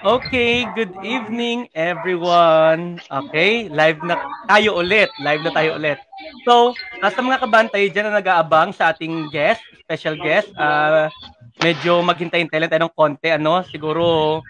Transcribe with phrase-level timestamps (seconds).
[0.00, 2.96] Okay, good evening everyone.
[3.04, 4.16] Okay, live na
[4.48, 5.12] tayo ulit.
[5.20, 6.00] Live na tayo ulit.
[6.48, 6.72] So,
[7.04, 11.12] sa mga kabantay dyan na nag-aabang sa ating guest, special guest, uh,
[11.60, 13.28] medyo maghintay-hintay lang tayo ng konti.
[13.28, 14.40] Ano, siguro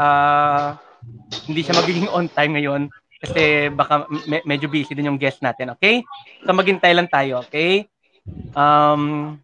[0.00, 0.66] uh,
[1.52, 2.82] hindi siya magiging on time ngayon
[3.20, 6.00] kasi baka me- medyo busy din yung guest natin, okay?
[6.48, 7.92] So maghintay lang tayo, okay?
[8.56, 9.36] Um,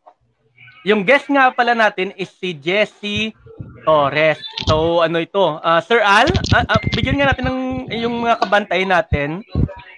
[0.89, 3.37] yung guest nga pala natin is si Jessie
[3.85, 4.39] Torres.
[4.69, 5.57] So, ano ito?
[5.59, 7.59] Uh, Sir Al, uh, uh, bigyan nga natin ng
[7.91, 9.41] yung mga kabantay natin.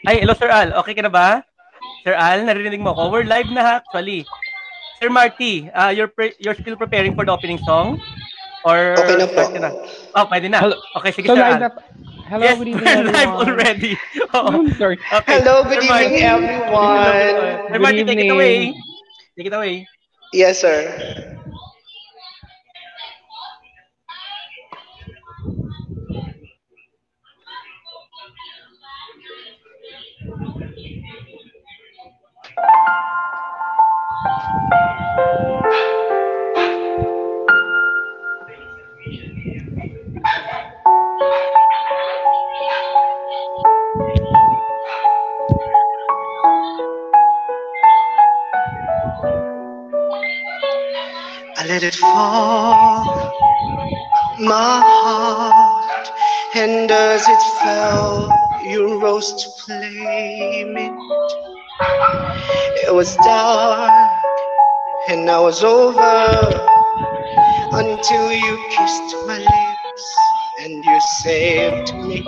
[0.06, 0.70] Ay, hello Sir Al.
[0.80, 1.42] Okay ka na ba?
[2.02, 3.10] Sir Al, naririnig mo ako.
[3.10, 4.22] We're live na ha, actually.
[4.98, 7.98] Sir Marty, uh, you're pre- you're still preparing for the opening song?
[8.62, 9.42] Or okay na po.
[9.58, 9.70] Na?
[10.14, 10.62] Oh, pwede na.
[10.62, 10.78] Hello.
[11.02, 11.58] Okay, sige so, Sir Al.
[11.58, 11.70] Na,
[12.30, 13.18] hello, yes, good evening we're everyone.
[13.18, 13.92] live already.
[14.32, 14.64] Oh.
[14.80, 14.96] sorry.
[14.96, 15.42] Okay.
[15.42, 16.22] Hello, good Sir evening Marty.
[16.24, 17.14] everyone.
[17.68, 18.54] Sir Marty, take it away.
[19.36, 19.74] Take it away.
[20.32, 21.31] Yes, sir.
[51.56, 53.04] I let it fall,
[54.40, 56.10] my heart,
[56.56, 58.28] and as it fell,
[58.64, 61.41] you rose to claim it.
[62.86, 64.10] It was dark,
[65.08, 66.68] and I was over
[67.72, 70.16] until you kissed my lips
[70.60, 72.22] and you saved me.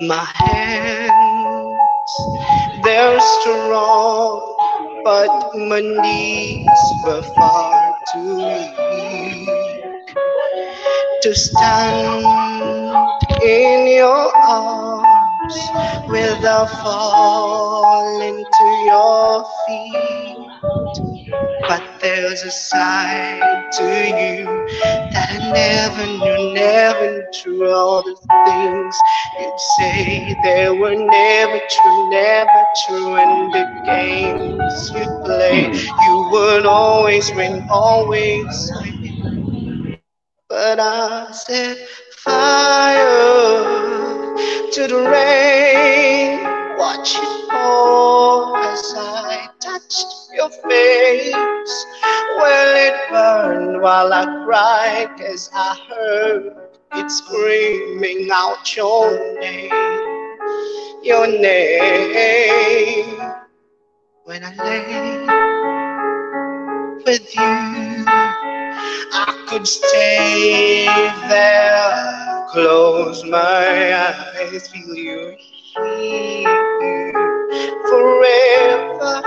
[0.00, 2.10] My hands,
[2.84, 4.56] they're strong
[5.04, 6.66] but my knees
[7.04, 9.48] were far too weak
[11.22, 12.24] to stand
[13.42, 14.85] in your arms
[16.08, 20.48] without falling to your feet.
[21.68, 24.44] But there's a side to you
[25.12, 28.16] that I never knew, never knew all the
[28.46, 28.96] things
[29.40, 33.16] you'd say they were never true, never true.
[33.16, 36.02] And the games you play, hmm.
[36.02, 39.98] you would always win, always win.
[40.48, 41.78] But I set
[42.16, 43.85] fire
[44.72, 46.42] to the rain,
[46.76, 51.86] watch it pour as I touched your face.
[52.38, 56.56] Well, it burned while I cried as I heard
[56.94, 59.70] it screaming out your name,
[61.02, 63.20] your name.
[64.24, 65.26] When I lay
[67.04, 67.85] with you,
[69.12, 70.86] I could stay
[71.28, 75.36] there, close my eyes, feel you
[75.74, 77.12] here
[77.88, 79.22] forever.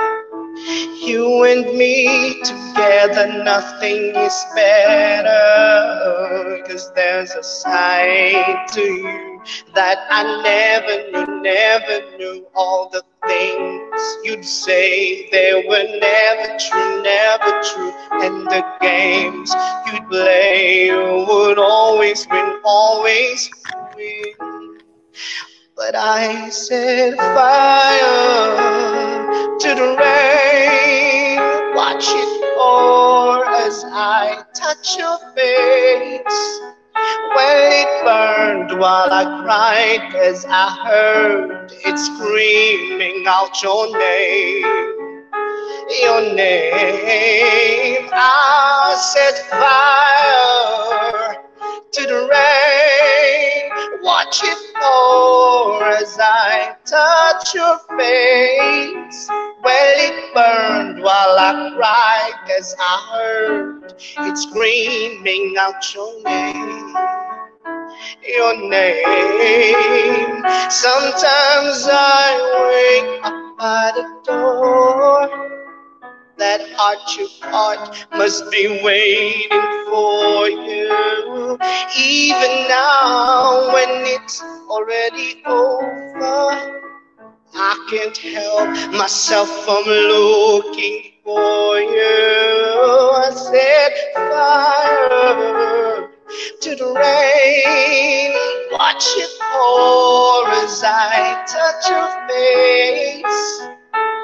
[1.02, 5.38] You and me together, nothing is better.
[6.68, 9.29] Cause there's a side to you
[9.74, 12.46] that I never knew, never knew.
[12.56, 17.94] All the things you'd say, they were never true, never true.
[18.24, 19.54] And the games
[19.88, 23.50] you'd play, would always win, always
[23.96, 24.80] win.
[25.76, 28.50] But I set fire
[29.60, 31.40] to the rain.
[31.76, 36.79] Watch it pour as I touch your face.
[37.36, 44.64] Well, it burned while I cried as I heard it screaming out your name.
[46.02, 48.10] Your name.
[48.12, 51.36] I set fire
[51.92, 54.02] to the rain.
[54.04, 59.49] Watch it pour as I touch your face.
[59.64, 66.96] Well, it burned while I cried as I heard it screaming out your name.
[68.26, 70.44] Your name.
[70.70, 72.28] Sometimes I
[72.70, 75.50] wake up by the door
[76.38, 81.58] that heart you heart must be waiting for you.
[81.98, 86.89] Even now, when it's already over,
[87.54, 93.12] I can't help myself from looking for you.
[93.16, 96.10] I set fire
[96.62, 98.32] to the rain.
[98.72, 103.62] Watch it pour as I touch your face.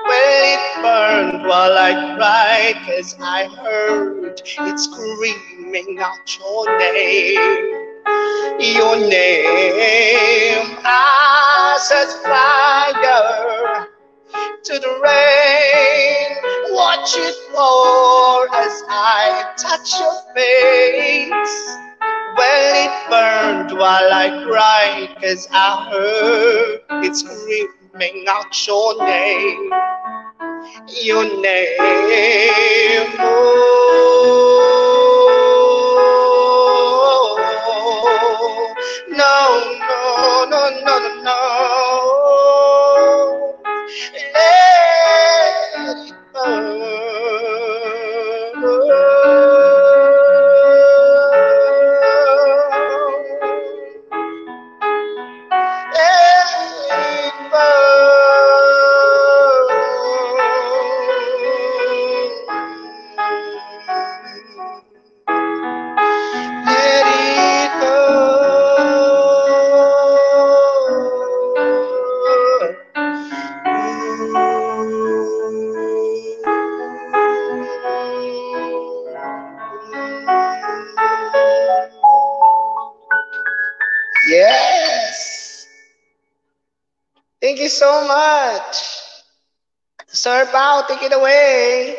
[0.07, 7.84] Well, it burned while I cried, cause I heard it screaming out your name.
[8.07, 13.87] Your name I set fire
[14.63, 16.37] to the rain.
[16.73, 21.77] Watch it pour as I touch your face.
[22.37, 29.71] Well, it burned while I cried, cause I heard it screaming out your name.
[31.03, 33.07] Your name.
[33.19, 34.74] Oh,
[39.07, 41.24] no, no, no, no, no,
[90.25, 91.95] Sir Pao, take it away.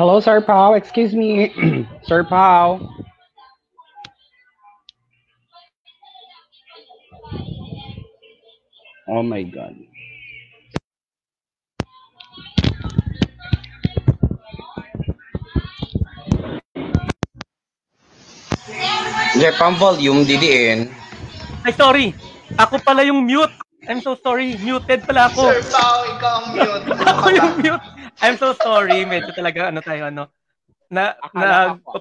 [0.00, 0.72] Hello, Sir Pao.
[0.72, 1.52] Excuse me,
[2.08, 2.80] Sir Pao.
[9.12, 9.76] Oh my God.
[19.36, 20.88] Jeff, ang volume, didiin.
[21.68, 22.33] Ay, sorry.
[22.56, 23.52] Ako pala yung mute.
[23.84, 24.56] I'm so sorry.
[24.56, 25.50] Muted pala ako.
[25.50, 26.84] Sir Pao, ikaw ang mute.
[27.12, 27.86] ako yung mute.
[28.22, 29.04] I'm so sorry.
[29.04, 30.22] Medyo talaga ano tayo ano.
[30.88, 31.98] Na na Akala ko.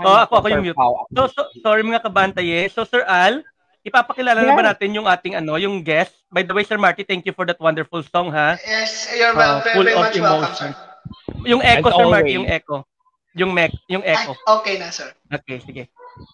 [0.00, 0.78] Oh, ako ako yung mute.
[1.12, 2.68] So, so sorry mga kabantaye.
[2.68, 3.44] So Sir Al,
[3.82, 6.12] ipapakilala na ba natin yung ating ano, yung guest?
[6.28, 8.56] By the way, Sir Marty, thank you for that wonderful song ha.
[8.58, 10.70] Yes, you're Uh, well, very, full very of much welcome, sir.
[10.72, 11.44] emotion.
[11.44, 12.34] Yung echo, As Sir Marty, always.
[12.34, 12.76] yung echo.
[13.32, 14.32] Yung mech, yung Ay, echo.
[14.44, 15.08] okay na, sir.
[15.28, 15.82] Okay, sige.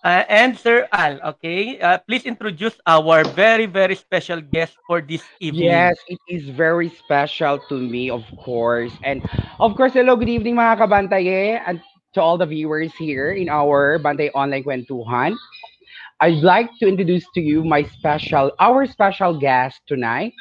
[0.05, 5.23] Uh, and Sir Al, okay, uh, please introduce our very, very special guest for this
[5.41, 5.71] evening.
[5.71, 8.93] Yes, it is very special to me, of course.
[9.03, 9.23] And
[9.61, 11.81] of course, hello, good evening mga kabantaye and
[12.15, 15.37] to all the viewers here in our Bantay Online Kwentuhan.
[16.21, 20.35] I'd like to introduce to you my special, our special guest tonight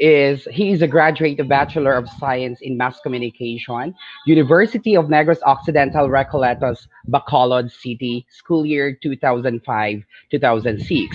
[0.00, 3.94] is he is a graduate of Bachelor of Science in Mass Communication,
[4.26, 11.08] University of Negros Occidental Recoletos, Bacolod City, school year 2005-2006.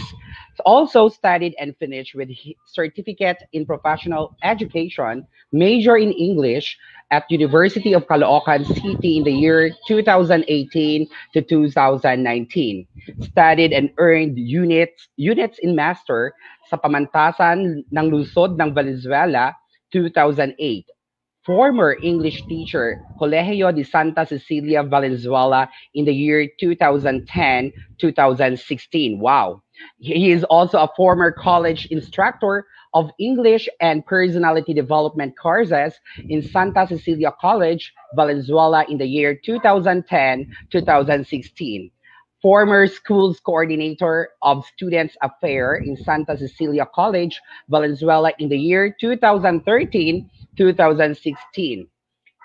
[0.65, 2.29] Also studied and finished with
[2.65, 6.77] certificate in professional education, major in English
[7.11, 12.87] at University of Caloocan City in the year 2018 to 2019
[13.21, 16.33] studied and earned units units in master
[16.69, 19.53] sa pamantasan ng lungsod ng Valenzuela
[19.93, 20.89] 2008.
[21.45, 29.21] Former English teacher, Colegio de Santa Cecilia Valenzuela in the year 2010-2016.
[29.21, 29.61] Wow.
[29.99, 32.65] He is also a former college instructor
[32.95, 35.93] of English and personality development courses
[36.29, 41.91] in Santa Cecilia College, Valenzuela in the year 2010-2016
[42.45, 51.87] former schools coordinator of Students Affair in Santa Cecilia College, Valenzuela in the year 2013-2016.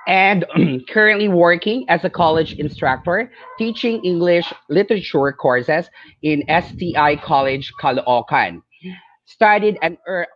[0.09, 0.47] And
[0.89, 5.91] currently working as a college instructor, teaching English literature courses
[6.23, 8.63] in STI College, Caloocan.
[9.27, 10.27] Studied and er,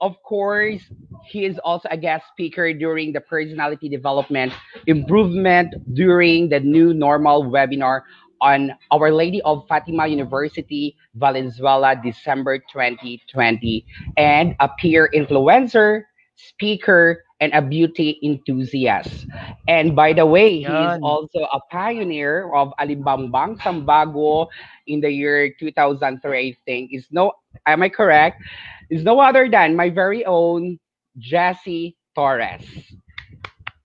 [0.00, 0.80] of course,
[1.26, 4.54] he is also a guest speaker during the personality development
[4.86, 8.00] improvement during the new normal webinar
[8.40, 13.84] on Our Lady of Fatima University, Valenzuela, December 2020,
[14.16, 16.02] and a peer influencer,
[16.36, 19.26] speaker, and a beauty enthusiast.
[19.68, 24.48] And by the way, he is also a pioneer of Alimbambang Sambago
[24.86, 26.92] in the year 2003, I think.
[26.92, 27.32] Is no,
[27.66, 28.42] am I correct?
[28.90, 30.78] Is no other than my very own
[31.18, 32.64] Jesse Torres.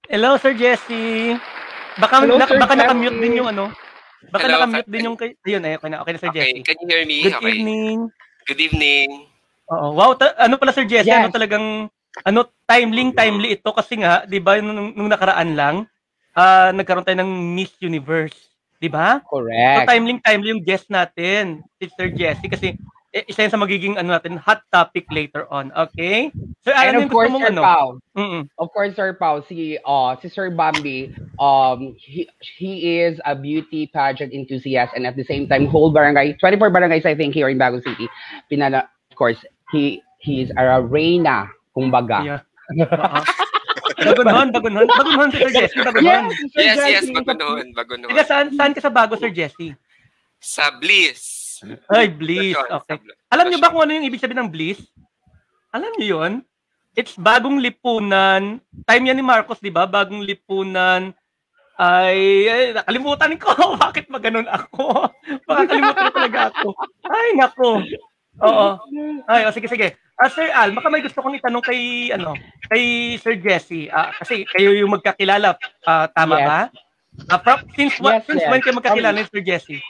[0.09, 1.39] Hello, Sir Jesse.
[1.99, 2.87] Baka, Hello, nak- Sir baka Jesse.
[2.91, 3.71] nakamute din yung ano.
[4.31, 5.37] Baka Hello, nakamute din yung kay...
[5.45, 6.61] Ayun, ayun, okay na, okay na, Sir Okay, Jesse.
[6.65, 7.17] can you hear me?
[7.25, 7.51] Good okay.
[7.51, 7.97] evening.
[8.45, 9.09] Good evening.
[9.73, 9.87] Oo.
[9.97, 11.17] Wow, ta- ano pala Sir Jesse, Yes.
[11.25, 11.89] ano talagang
[12.23, 15.75] ano timely timely ito kasi nga, 'di ba, nung, nung nakaraan lang,
[16.31, 18.37] ah nagkaroon tayo ng Miss Universe,
[18.79, 19.19] 'di ba?
[19.25, 19.89] So Correct.
[19.89, 22.79] timely timely yung guest natin, si Sir Jesse kasi
[23.15, 25.71] isa yan sa magiging ano natin, hot topic later on.
[25.71, 26.35] Okay?
[26.67, 27.61] So, And ano of yung gusto course, mong Sir ano?
[27.63, 27.85] Pao.
[28.19, 28.41] Mm-mm.
[28.59, 32.27] Of course, Sir Pao, si, uh, si Sir Bambi, um, he,
[32.59, 37.07] he is a beauty pageant enthusiast and at the same time, whole barangay, 24 barangays,
[37.07, 38.11] I think, here in Bago City.
[38.51, 39.39] Pinala, of course,
[39.71, 42.19] he, he is a reina, kumbaga.
[42.19, 42.41] Yeah.
[43.95, 46.03] Bago nun si Sir Jesse, bago nun.
[46.03, 47.31] Yes, Sir Yes, yes, bago
[47.95, 48.11] noon.
[48.11, 49.71] Taga saan, saan ka sa bago, Sir Jesse?
[50.43, 51.34] Sa Bliss.
[51.95, 52.57] Ay, Bliss.
[52.57, 52.97] Okay.
[53.31, 54.81] Alam niyo ba kung ano yung ibig sabihin ng Bliss?
[55.75, 56.33] Alam niyo yun?
[56.95, 58.63] It's bagong lipunan.
[58.87, 59.83] Time yan ni Marcos, di ba?
[59.83, 61.11] Bagong lipunan.
[61.75, 63.51] Ay, ay, nakalimutan ko.
[63.83, 65.11] Bakit maganon ako?
[65.47, 66.67] Baka kalimutan ko talaga ako.
[67.11, 67.83] Ay, nako.
[68.39, 68.67] Oo.
[69.27, 69.99] Ay, o, sige, sige.
[70.15, 72.39] Ah, Sir Al, baka may gusto kong itanong kay, ano,
[72.71, 73.91] kay Sir Jesse.
[73.91, 75.59] Ah, kasi kayo yung magkakilala.
[75.83, 76.47] Ah, tama Yes.
[76.47, 76.59] ba?
[77.35, 78.47] Ah, from, since what, Yes, since yes.
[78.47, 79.83] when kayo magkakilala ni Sir Jesse?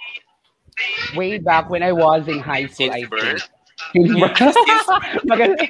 [1.16, 3.10] Way back when I was in high school, I think.
[3.12, 3.50] birth.
[3.92, 4.38] Since birth.
[4.38, 4.88] Since
[5.28, 5.68] Maganda.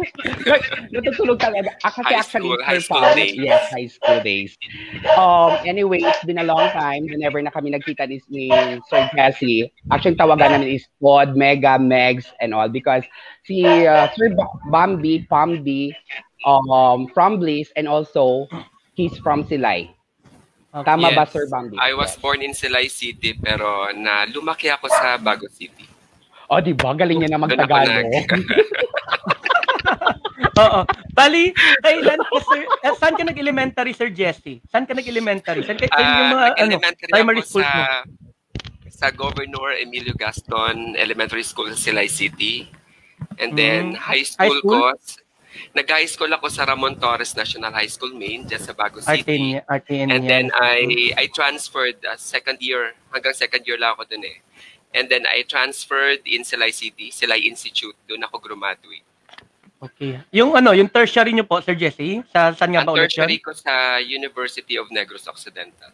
[0.94, 1.74] Natutulog talaga.
[1.82, 3.34] Ah, kasi High actually, school, high school days.
[3.34, 4.52] Yes, high school days.
[5.18, 8.50] Um, anyway, it's been a long time whenever na kami nagkita ni, ni
[8.90, 9.74] Sir Jesse.
[9.90, 13.02] Actually, tawagan namin is Pod, Mega, Megs, and all because
[13.46, 15.90] si uh, Sir Ba- Bambi, Pambi,
[16.46, 18.46] um, from Bliss, and also
[18.94, 19.95] he's from Silay.
[20.82, 21.32] Tama ba, Yes.
[21.32, 21.78] Sir Bambi?
[21.78, 25.88] I was born in Silay City pero na lumaki ako sa Bago City.
[26.46, 26.92] Oh, di ba?
[26.92, 28.06] Galing niya na magtagalog.
[30.56, 30.82] Oo.
[31.12, 31.52] Bali,
[31.82, 34.60] kailan ka, sir, eh, saan ka nag-elementary, Sir Jesse?
[34.68, 35.64] Saan ka nag-elementary?
[35.64, 36.74] Saan ka, saan yung mga, ano,
[37.08, 38.12] primary school sa, mo?
[38.88, 42.68] sa Governor Emilio Gaston Elementary School sa Silay City.
[43.40, 44.00] And then Mm.
[44.00, 44.92] high school, High school?
[44.92, 45.25] ko,
[45.76, 49.12] nag-high school ako sa Ramon Torres National High School Main, dyan sa Bago City.
[49.12, 50.14] Artenia, Artenia.
[50.16, 54.40] And then I I transferred uh, second year, hanggang second year lang ako dun eh.
[54.96, 59.04] And then I transferred in Silay City, Silay Institute, doon ako graduate.
[59.86, 60.18] Okay.
[60.32, 62.24] Yung ano, yung tertiary nyo po, Sir Jesse?
[62.32, 65.92] Sa, saan nga Ang ba ulit tertiary ko sa University of Negros Occidental.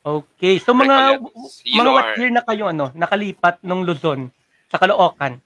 [0.00, 0.62] Okay.
[0.62, 1.18] So mga,
[1.66, 4.30] mga what year na kayo, ano, nakalipat nung Luzon
[4.70, 5.42] sa Caloocan?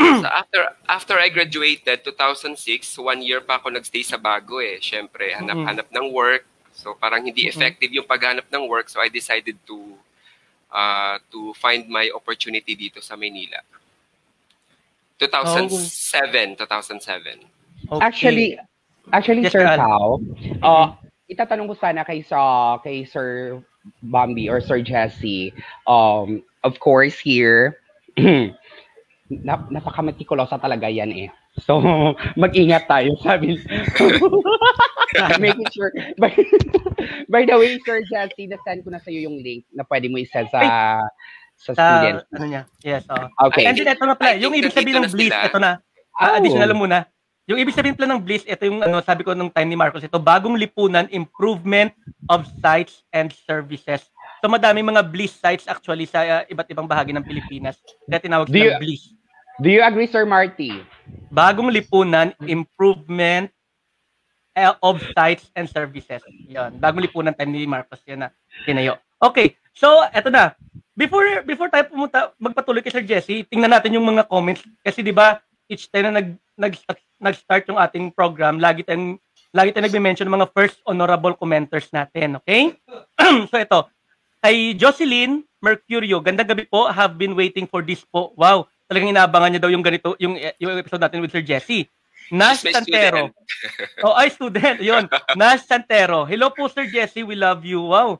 [0.00, 2.56] So after after I graduated 2006,
[2.98, 4.80] one year pa ako nagstay sa Bago eh.
[4.80, 6.48] Syempre, hanap-hanap ng work.
[6.72, 7.52] So parang hindi Mhm.
[7.52, 9.76] effective yung paghanap ng work, so I decided to
[10.72, 13.60] uh, to find my opportunity dito sa Maynila.
[15.18, 17.44] 2007, 2007.
[17.90, 18.00] Okay.
[18.00, 18.48] Actually,
[19.12, 19.66] actually Yes, Sir.
[19.76, 20.22] Pao,
[20.62, 20.96] uh,
[21.28, 23.60] itatanong ko sana kay sa kay Sir
[24.00, 25.52] Bambi or Sir Jesse.
[25.84, 27.80] Um, of course here
[29.30, 31.28] nap napaka-meticulosa talaga yan eh.
[31.62, 31.78] So,
[32.42, 33.54] mag-ingat tayo, sabi.
[35.42, 35.90] Making sure.
[36.18, 36.34] By,
[37.32, 40.50] by the way, Sir Jesse, na-send ko na sa'yo yung link na pwede mo i-send
[40.50, 40.60] sa,
[41.54, 42.18] sa sa, student.
[42.34, 42.62] ano niya?
[42.82, 43.26] Yes, oo.
[43.50, 43.66] Okay.
[43.66, 45.78] And then ito na pala, yung ibig sabihin ng bliss, ito na.
[46.18, 46.38] Ah, Oh.
[46.42, 47.06] additional muna.
[47.50, 50.06] Yung ibig sabihin pala ng bliss, ito yung ano, sabi ko nung time ni Marcos,
[50.06, 51.90] ito, bagong lipunan, improvement
[52.30, 54.06] of sites and services.
[54.40, 57.76] So madami mga bliss sites actually sa uh, iba't ibang bahagi ng Pilipinas.
[58.08, 59.12] Kaya tinawag silang bliss.
[59.60, 60.80] Do you agree, Sir Marty?
[61.28, 63.52] Bagong lipunan, improvement
[64.56, 66.24] eh, of sites and services.
[66.48, 66.80] Yan.
[66.80, 68.28] Bagong lipunan time ni Marcos yan na
[68.64, 68.96] tinayo.
[69.20, 69.60] Okay.
[69.76, 70.56] So, eto na.
[70.96, 75.12] Before before tayo pumunta magpatuloy kay Sir Jesse, tingnan natin yung mga comments kasi 'di
[75.12, 76.74] ba each time na nag nag
[77.20, 79.20] nag-start yung ating program, lagi tayong
[79.52, 82.74] lagi tayong nagme-mention ng mga first honorable commenters natin, okay?
[83.52, 83.80] so ito,
[84.40, 88.32] kay Jocelyn Mercurio, gandang gabi po, have been waiting for this po.
[88.36, 91.86] Wow, talagang inaabangan niya daw yung ganito, yung, yung episode natin with Sir Jesse.
[92.34, 93.30] Nash Santero.
[94.06, 94.82] oh, ay, student.
[94.82, 95.06] Yun.
[95.38, 96.26] Nash Santero.
[96.26, 97.22] Hello po, Sir Jesse.
[97.22, 97.86] We love you.
[97.86, 98.18] Wow.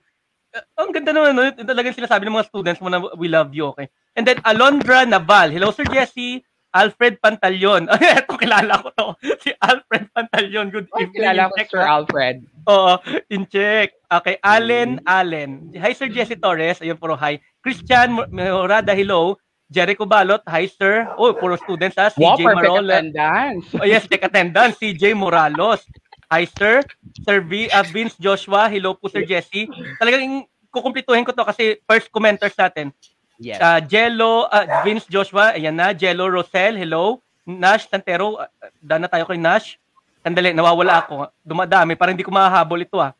[0.54, 1.46] Uh, ang ganda naman, no?
[1.54, 3.90] Talagang sinasabi ng mga students mo na we love you, okay?
[4.14, 5.50] And then, Alondra Naval.
[5.50, 6.42] Hello, Sir Jesse.
[6.70, 7.86] Alfred Pantalion.
[7.94, 9.06] Ay, eto, kilala ko to.
[9.42, 10.70] Si Alfred Pantalion.
[10.70, 11.14] Good Ay, evening.
[11.18, 11.82] kilala ko, Sir?
[11.82, 12.36] Alfred.
[12.70, 12.92] Oo,
[13.26, 13.98] in check.
[14.06, 15.74] Okay, Allen, Allen.
[15.74, 16.78] Hi, Sir Jesse Torres.
[16.78, 17.42] Ayun, puro hi.
[17.58, 19.34] Christian Mor- Morada, hello.
[19.70, 21.06] Jericho Balot, hi, sir.
[21.14, 22.10] Oh, puro students, ha.
[22.18, 22.94] Wow, CJ perfect Marola.
[22.98, 23.64] attendance.
[23.78, 24.74] Oh, yes, take attendance.
[24.82, 25.86] CJ Moralos.
[26.26, 26.82] Hi, sir.
[27.22, 28.66] Sir V, uh, Vince Joshua.
[28.66, 29.70] Hello po, Sir Jesse.
[30.02, 30.42] Talagang
[30.74, 32.90] kukumplituhin ko to kasi first commenters natin.
[33.38, 33.62] Yes.
[33.62, 35.94] Uh, Jello, uh, Vince Joshua, ayan na.
[35.94, 37.22] Jello Rosel, hello.
[37.46, 38.50] Nash Santero, uh,
[38.82, 39.78] daan na tayo kay Nash.
[40.20, 41.30] Sandali, nawawala ako.
[41.40, 43.16] Dumadami, parang hindi ko mahahabol ito ah.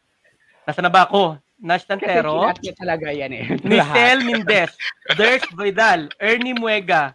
[0.69, 1.41] Nasa na ba ako?
[1.61, 3.45] Nash Kasi kinat niya talaga yan eh.
[3.69, 4.73] Michelle Mendez,
[5.15, 7.13] Ders Vidal, Ernie Muega,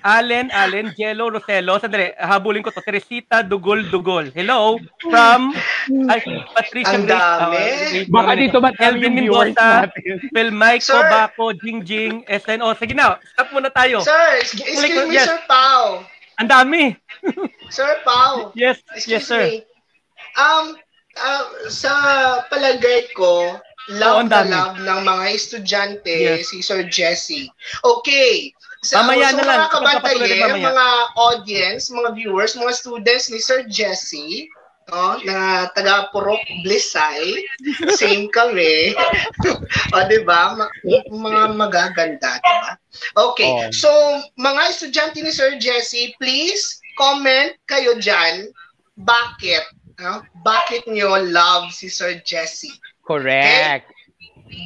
[0.00, 1.76] Allen, Allen, Jello, Roselo.
[1.76, 2.80] Sandali, habulin ko to.
[2.80, 4.32] Teresita, Dugol, Dugol.
[4.32, 5.52] Hello from
[6.08, 6.20] ay,
[6.56, 7.20] Patricia Ang Grace.
[7.20, 7.64] dami.
[8.00, 9.88] uh, Baka dito matawag Elvin Mendoza.
[10.32, 11.04] Phil Mike, Sir.
[11.04, 12.72] Baco, Jingjing, SNO.
[12.76, 14.00] Sige na, stop muna tayo.
[14.00, 15.28] Sir, excuse me, Yes.
[15.28, 16.00] Sir Pao.
[16.40, 16.96] Ang dami.
[17.68, 18.52] Sir Pao.
[18.56, 19.44] Yes, Excuse yes, sir.
[19.44, 19.68] me.
[20.40, 20.80] Um,
[21.18, 21.92] ah, sa
[22.52, 23.58] palagay ko,
[23.90, 26.52] love ang na love ng mga estudyante Yes.
[26.52, 27.50] si Sir Jesse.
[27.82, 28.54] Okay.
[28.86, 29.60] Sa, Mamaya sa na lang.
[29.68, 30.68] mga mamaya.
[30.72, 30.86] mga
[31.20, 34.48] audience, mga viewers, mga students ni Sir Jesse,
[34.88, 37.44] no, na taga Purok Blisay,
[37.92, 38.96] same kami.
[39.94, 40.56] o, di ba?
[41.12, 42.72] Mga magaganda, di ba?
[43.30, 43.50] Okay.
[43.52, 43.68] Oh.
[43.68, 43.90] So,
[44.40, 48.48] mga estudyante ni Sir Jesse, please comment kayo dyan.
[49.00, 49.64] Bakit?
[50.42, 52.72] Bakit nyo love si Sir Jesse?
[53.04, 53.90] Correct.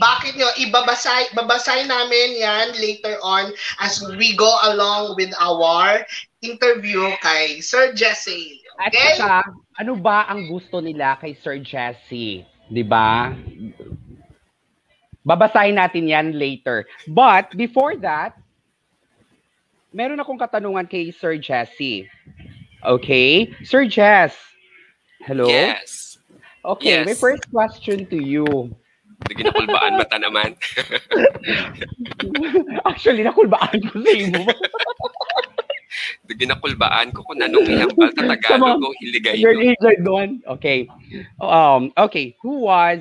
[0.00, 0.48] Bakit nyo?
[0.56, 3.52] Ibabasay, babasay namin yan later on
[3.84, 6.06] as we go along with our
[6.40, 8.64] interview kay Sir Jesse.
[8.80, 9.20] At Okay?
[9.20, 12.42] saka, ano ba ang gusto nila kay Sir Jesse?
[12.68, 13.32] 'Di ba?
[15.24, 16.84] Babasahin natin yan later.
[17.08, 18.36] But before that,
[19.88, 22.04] meron akong katanungan kay Sir Jesse.
[22.84, 23.48] Okay?
[23.64, 24.36] Sir Jess.
[25.24, 25.48] Hello?
[25.48, 26.18] Yes.
[26.64, 27.06] Okay, Yes.
[27.06, 28.44] my first question to you.
[29.24, 30.52] Ginakulbaan mata naman.
[32.88, 34.44] Actually, nakulbaan ko sa.
[36.24, 39.64] Hindi ginakulbaan ko kung anong ihambal sa Tagalog o hiligay You're ko.
[39.72, 40.44] eager doon.
[40.44, 40.84] Okay.
[41.40, 43.00] Um, okay, who was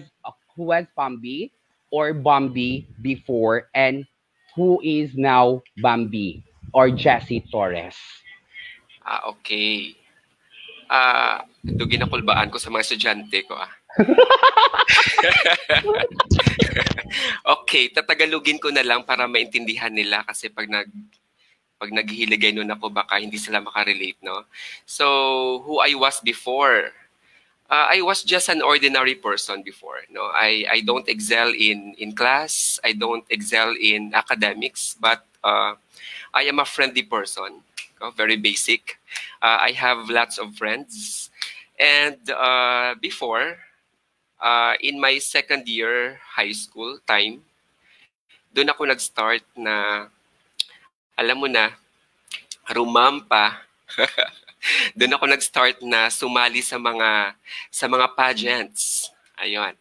[0.56, 1.52] who was Bambi
[1.92, 4.08] or Bambi before and
[4.56, 6.40] who is now Bambi
[6.72, 8.00] or Jesse Torres?
[9.04, 9.92] Ah, okay.
[10.92, 13.72] Ah, ito ginakulbaan ko sa mga estudyante ko ah.
[17.60, 20.90] okay, tatagalugin ko na lang para maintindihan nila kasi pag nag
[21.84, 24.48] pag naghihiligay nun ako baka hindi sila makarelate, no?
[24.88, 26.96] So, who I was before.
[27.68, 30.32] Uh, I was just an ordinary person before, no?
[30.32, 35.76] I I don't excel in in class, I don't excel in academics, but uh,
[36.32, 37.68] I am a friendly person.
[38.04, 38.12] No?
[38.12, 39.00] Very basic.
[39.40, 41.32] Uh, I have lots of friends.
[41.80, 43.56] And uh, before,
[44.44, 47.48] uh, in my second year high school time,
[48.52, 50.06] doon ako nag-start na,
[51.16, 51.72] alam mo na,
[52.68, 53.64] rumampa.
[55.00, 57.34] doon ako nag-start na sumali sa mga
[57.72, 59.10] sa mga pageants.
[59.40, 59.74] Ayun.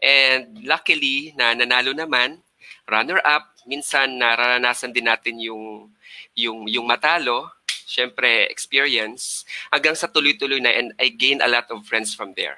[0.00, 2.38] And luckily na nanalo naman,
[2.86, 5.88] runner up, minsan nararanasan din natin yung
[6.36, 7.50] yung yung matalo,
[7.90, 9.42] syempre experience
[9.74, 12.54] hanggang sa tuloy-tuloy na and I gain a lot of friends from there.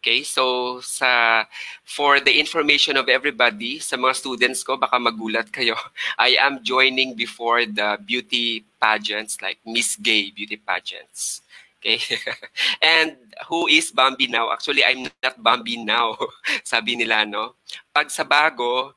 [0.00, 1.44] Okay, so sa
[1.84, 5.76] for the information of everybody, sa mga students ko, baka magulat kayo.
[6.20, 11.44] I am joining before the beauty pageants like Miss Gay beauty pageants.
[11.84, 12.00] Okay.
[12.80, 13.16] And
[13.48, 14.48] who is Bambi now?
[14.52, 16.16] Actually, I'm not Bambi now.
[16.64, 17.60] Sabi nila, no?
[17.92, 18.96] Pag sa bago,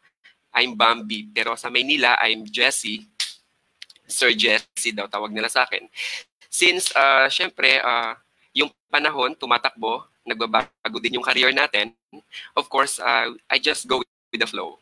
[0.56, 1.28] I'm Bambi.
[1.28, 3.04] Pero sa Maynila, I'm Jessie.
[4.08, 5.84] Sir Jesse daw tawag nila sa akin.
[6.48, 8.16] Since, uh, syempre, uh,
[8.56, 11.94] yung panahon, tumatakbo, nagbabago din yung career natin,
[12.56, 14.80] of course, uh, I just go with the flow.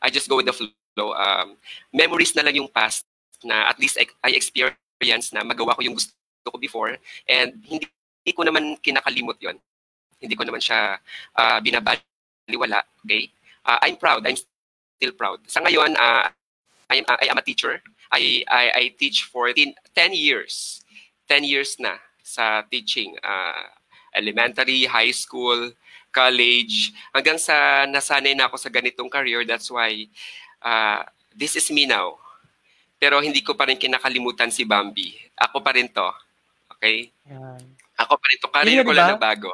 [0.00, 1.16] I just go with the flow.
[1.16, 1.56] Um,
[1.92, 3.04] memories na lang yung past
[3.44, 6.12] na at least I experience na magawa ko yung gusto
[6.48, 6.96] ko before
[7.28, 7.88] and hindi,
[8.24, 9.56] hindi ko naman kinakalimot yon
[10.20, 10.96] Hindi ko naman siya
[11.36, 12.80] uh, binabaliwala.
[13.04, 13.28] Okay?
[13.64, 14.24] Uh, I'm proud.
[14.24, 15.44] I'm still proud.
[15.48, 16.28] Sa ngayon, uh,
[16.88, 17.80] I, am, I am a teacher.
[18.14, 20.80] I, I, I teach for 10, 10 years.
[21.26, 23.18] 10 years na sa teaching.
[23.18, 23.66] Uh,
[24.14, 25.74] elementary, high school,
[26.14, 29.42] college, hanggang sa nasanay na ako sa ganitong career.
[29.42, 30.06] That's why
[30.62, 31.02] uh,
[31.34, 32.14] this is me now.
[32.96, 35.12] Pero hindi ko pa rin kinakalimutan si Bambi.
[35.34, 36.08] Ako pa rin to.
[36.78, 37.10] Okay?
[37.98, 38.48] Ako pa rin to.
[38.48, 39.50] Career ko lang na bago.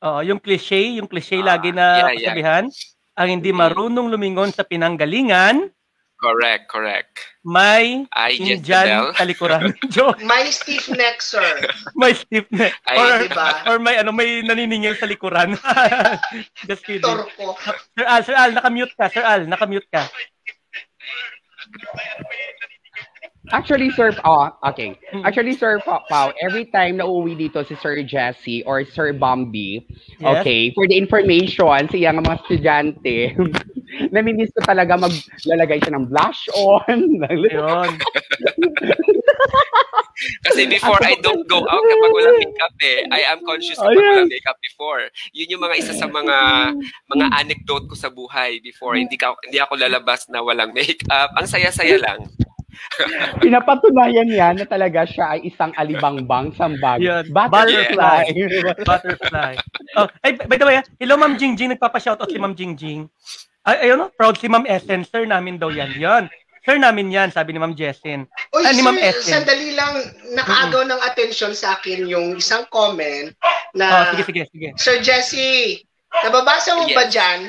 [0.00, 2.14] Oo, yung cliche, yung cliche Ah, lagi na yeah, yeah.
[2.32, 2.64] kasabihan,
[3.12, 3.58] ang hindi Mm.
[3.60, 5.68] marunong lumingon sa pinanggalingan,
[6.20, 7.29] Correct, correct.
[7.40, 9.06] May I Indian Jezebel.
[9.16, 9.62] talikuran.
[9.94, 10.20] Joke.
[10.22, 11.40] My stiff neck, sir.
[11.96, 12.76] may stiff neck.
[12.84, 13.48] Ay, Or, diba?
[13.66, 15.56] or may ano may naniningil sa likuran.
[16.68, 17.00] Just kidding.
[17.00, 17.56] Torko.
[17.96, 19.08] Sir Al, Sir Al, nakamute ka.
[19.08, 20.04] Sir Al, nakamute ka.
[23.52, 24.94] Actually, Sir, oh, okay.
[25.24, 29.82] Actually, Sir Pa- Pao, every time na uuwi dito si Sir Jesse or Sir Bambi,
[30.22, 30.40] Yes.
[30.40, 33.16] okay, for the information, siya nga mga estudyante,
[34.14, 36.98] namimiss ko talaga maglalagay siya ng blush on.
[37.26, 37.90] Yun.
[40.44, 43.08] Kasi before I don't go out kapag walang makeup eh.
[43.08, 45.08] I am conscious kapag walang makeup before.
[45.32, 46.36] Yun yung mga isa sa mga
[47.08, 49.00] mga anecdote ko sa buhay before.
[49.00, 51.32] Hindi ka hindi ako lalabas na walang makeup.
[51.40, 52.20] Ang saya-saya lang.
[53.42, 57.00] Pinapatunayan niya na talaga siya ay isang alibangbang sambag.
[57.00, 57.24] Yun.
[57.30, 58.24] Butterfly.
[58.82, 59.52] Butterfly.
[59.96, 63.06] Oh, ay, by the way, ah, hello Ma'am Jingjing, nagpapa-shoutout si Ma'am Jingjing.
[63.62, 64.08] Ay, ayun, no?
[64.10, 65.92] proud si Ma'am Essen, sir namin daw yan.
[65.96, 66.26] Yan.
[66.60, 68.28] Sir namin yan, sabi ni Ma'am Jessin.
[68.52, 69.40] Uy, Ah, ni Ma'am Essen.
[69.40, 69.96] sandali lang,
[70.32, 74.68] nakaagaw ng attention sa akin yung isang comment Oh, na, sige, sige, sige.
[74.76, 75.80] Sir Jesse,
[76.20, 76.96] nababasa mo Yes.
[76.96, 77.40] ba dyan?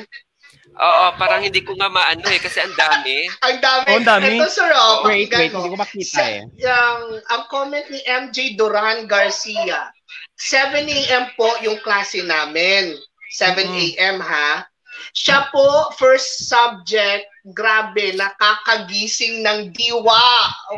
[0.72, 3.28] Oo, parang hindi ko nga maano eh, kasi ang dami.
[3.46, 3.86] Ang dami.
[3.92, 4.26] Oh, ang dami.
[4.40, 5.60] Ito, sir, oh, Wait, wait, mo.
[5.60, 6.48] hindi ko makita Sa- eh.
[6.56, 9.92] Yung, ang comment ni MJ Duran Garcia,
[10.40, 11.28] 7 a.m.
[11.36, 12.96] po yung klase namin.
[13.30, 13.76] 7 Mm.
[13.76, 14.16] a.m.
[14.18, 14.64] ha.
[15.12, 20.24] Siya po, first subject, grabe, nakakagising ng diwa.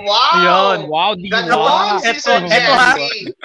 [0.01, 0.35] Wow!
[0.39, 0.79] Yun.
[0.87, 2.93] Wow, di Ganon si Eto, Sir eto, ha?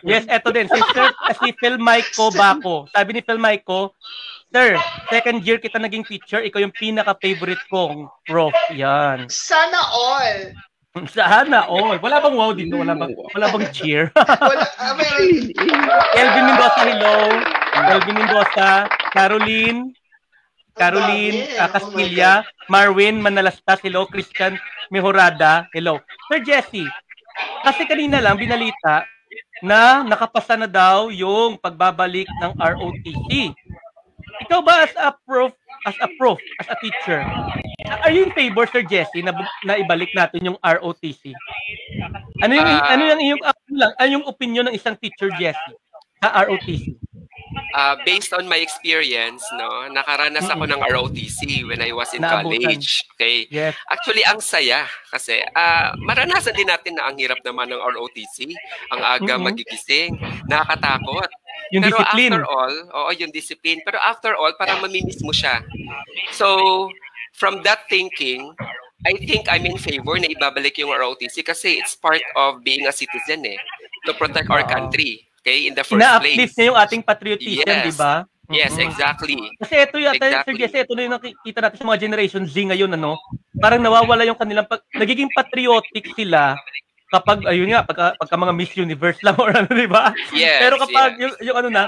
[0.02, 0.66] Yes, eto din.
[0.66, 2.86] Si Sir, si Phil Maico Baco.
[2.90, 3.94] Sabi ni Phil Maico,
[4.50, 4.82] Sir,
[5.14, 8.54] second year kita naging teacher, ikaw yung pinaka-favorite kong prof.
[8.74, 9.30] Yan.
[9.30, 10.40] Sana all.
[11.14, 12.02] Sana all.
[12.02, 12.82] Wala bang wow dito?
[12.82, 14.10] Wala bang, wala bang cheer?
[14.50, 15.54] Wala, ah, meron.
[16.18, 17.16] Elvin Mendoza, hello.
[17.94, 18.70] Elvin Mendoza,
[19.14, 19.94] Caroline,
[20.74, 21.54] Caroline dami.
[21.54, 22.32] uh, Oh Castilla,
[22.66, 24.10] Marwin Manalastas, hello.
[24.10, 24.58] Christian
[24.90, 26.02] Mejorada, hello.
[26.26, 26.90] Sir Jesse,
[27.62, 29.06] kasi kanina lang binalita
[29.62, 33.54] na nakapasa na daw yung pagbabalik ng ROTC.
[34.40, 35.52] Ikaw ba as a prof,
[35.86, 37.20] as a prof, as a teacher,
[37.90, 39.32] are you in favor, Sir Jesse, na,
[39.64, 41.34] na ibalik natin yung ROTC?
[42.40, 42.94] Ano yung, Ah.
[42.96, 45.74] ano yung, yung, ano lang, ano yung opinion ng isang teacher, Jesse,
[46.20, 46.96] sa ROTC?
[47.70, 52.62] Uh, based on my experience, no, nakaranas ako ng ROTC when I was in Naabutan.
[52.62, 53.06] college.
[53.16, 53.46] Okay.
[53.50, 53.74] Yes.
[53.90, 58.54] Actually, ang saya kasi ah maranasan din natin na ang hirap naman ng ROTC,
[58.90, 61.30] ang aga magigising, nakakatakot.
[61.72, 62.34] Yung Pero discipline.
[62.34, 63.80] after all, oo, yung discipline.
[63.86, 65.62] Pero after all, parang mamimiss mo siya.
[66.34, 66.90] So,
[67.34, 68.54] from that thinking,
[69.06, 72.92] I think I'm in favor na ibabalik yung ROTC kasi it's part of being a
[72.92, 73.56] citizen eh,
[74.04, 74.68] to protect our Oo.
[74.68, 76.56] country, okay, in the first Ina-uplift place.
[76.58, 77.86] niya yung ating patriotism, Yes.
[77.86, 78.14] di ba?
[78.50, 79.38] Yes, exactly.
[79.62, 80.58] Kasi ito Sir Exactly.
[80.58, 83.14] Jesse, ito na yung nakikita natin sa mga Generation Z ngayon, ano?
[83.62, 86.58] Parang nawawala yung kanilang, pag, nagiging patriotic sila
[87.10, 90.14] kapag, ayun nga, pagka, pagka mga Miss Universe lang or ano, di ba?
[90.34, 91.22] Yes, Pero kapag yes.
[91.22, 91.84] yung, yung ano na,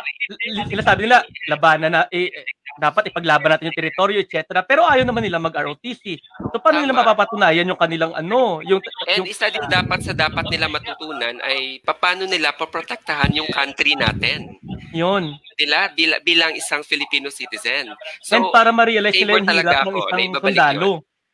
[0.67, 2.33] sila sabi nila, labanan na, eh,
[2.79, 4.63] dapat ipaglaban natin yung teritoryo, etc.
[4.63, 6.17] Pero ayaw naman nila mag-ROTC.
[6.51, 7.01] So, paano nila Tama.
[7.03, 8.79] mapapatunayan yung kanilang ano, yung,
[9.11, 13.93] And yung isa din dapat sa dapat nila matutunan ay paano nila poprotektahan yung country
[13.99, 14.55] natin.
[14.95, 15.35] yun.
[15.59, 17.91] Nila bilang, bilang isang Filipino citizen.
[18.23, 20.91] So, And para ma-realize nila yung hirap ng isang sundalo.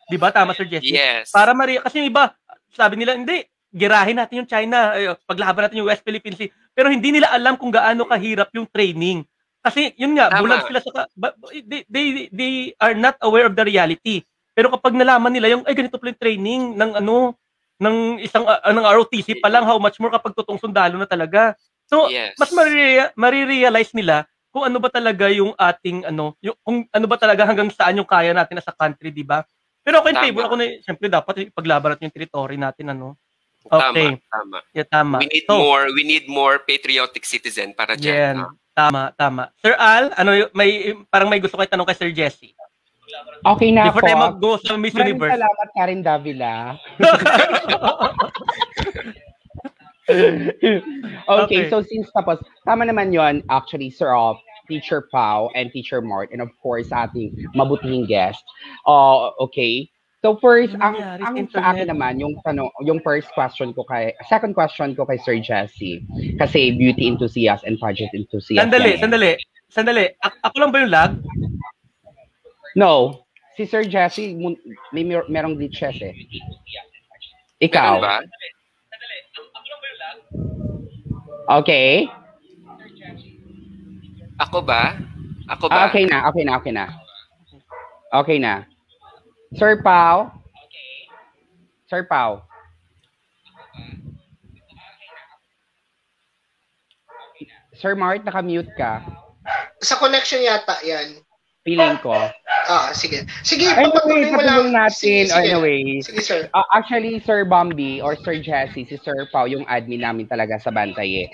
[0.07, 0.31] Di ba?
[0.31, 0.87] Tama, Sir Jesse?
[0.87, 1.35] yes.
[1.35, 2.31] Para mari kasi iba,
[2.71, 6.51] sabi nila, hindi, girahin natin yung China, ay, paglaban natin yung West Philippine Sea.
[6.71, 9.23] Pero hindi nila alam kung gaano kahirap yung training.
[9.61, 10.41] Kasi yun nga, Tama.
[10.47, 11.05] bulag sila sa
[11.67, 14.23] they, they, they are not aware of the reality.
[14.57, 17.37] Pero kapag nalaman nila yung ay ganito pala yung training ng ano
[17.77, 21.53] ng isang uh, ng ROTC pa lang how much more kapag totoong sundalo na talaga.
[21.85, 22.33] So Yes.
[22.41, 27.17] mas marirea- marirealize nila kung ano ba talaga yung ating ano, yung kung ano ba
[27.21, 29.45] talaga hanggang saan yung kaya natin as a country, di ba?
[29.85, 33.13] Pero ako in favor ako na siyempre dapat ipaglaban natin yung territory natin ano.
[33.67, 34.09] Tama, Okay.
[34.25, 34.57] tama.
[34.71, 35.15] Yeah, tama.
[35.19, 37.99] We need So, more we need more patriotic citizen para Yan.
[37.99, 38.33] diyan.
[38.39, 38.47] no?
[38.71, 39.49] Tama, tama.
[39.57, 42.53] Sir Al, ano y- may parang may gusto kayo tanong kay Sir Jesse.
[43.41, 44.05] Okay na Before po.
[44.05, 45.31] tayo mag-go sa Miss Maraming Universe.
[45.33, 46.53] salamat, Karen Davila.
[50.07, 50.81] okay,
[51.27, 51.69] Okay.
[51.69, 56.41] so since tapos, tama naman yon actually, Sir Off, Teacher Pau, and Teacher Mart, and
[56.41, 58.43] of course, ating mabutihing guest.
[58.85, 59.89] Uh, okay.
[60.27, 64.11] So first, Ano ang, ang sa akin naman, yung tanong, yung first question ko kay,
[64.27, 66.03] second question ko kay Sir Jesse,
[66.35, 68.59] kasi beauty enthusiast and pageant enthusiast.
[68.59, 68.99] Sandali, yan eh.
[68.99, 69.31] sandali.
[69.71, 70.05] Sandali.
[70.19, 71.11] A- ako lang ba yung lag?
[72.75, 73.23] No,
[73.55, 74.35] si Sir Jesse,
[74.91, 76.11] may mer- merong glitches eh.
[77.63, 77.95] Ikaw.
[77.95, 78.15] Meron ba?
[81.63, 82.11] Okay.
[84.43, 84.91] Ako ba?
[85.55, 85.87] Ako ba?
[85.87, 86.85] Ah, okay na, okay na, okay na.
[88.11, 88.67] Okay na.
[89.55, 90.31] Sir Pau?
[91.87, 92.43] Sir Pau?
[97.77, 99.05] Sir Mart, naka-mute ka.
[99.85, 101.21] Sa connection yata yan.
[101.61, 102.15] Feeling ko.
[102.67, 103.27] Ah, sige.
[103.43, 104.71] Sige, Anyway, papatuloy mo lang.
[104.71, 105.27] natin.
[105.27, 105.35] Sige, sige.
[105.51, 106.39] Anyway, Sige, sir.
[106.55, 110.71] Ah, actually, Sir Bambi or Sir Jesse, si Sir Pau, yung admin namin talaga sa
[110.71, 111.29] Bantay eh.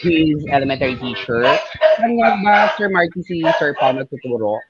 [0.00, 1.44] He's elementary teacher.
[2.00, 4.60] Kanya ba, Sir Marty, si Sir Pau nagtuturo?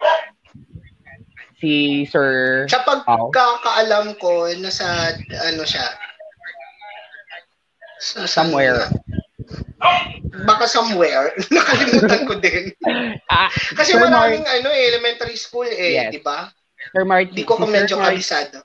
[1.61, 2.65] Si Sir...
[2.69, 5.15] Sa pagkakaalam ko, nasa,
[5.47, 5.87] ano siya,
[8.01, 8.91] sa, Somewhere.
[10.45, 11.33] Baka somewhere.
[11.55, 12.75] Nakalimutan ko din.
[13.31, 16.11] Ah, Kasi Sir maraming Mar- ano eh, elementary school eh, Yes.
[16.13, 16.51] di ba?
[16.93, 18.59] Sir Marty, Di ko si medyo Sir Marty, kabisado.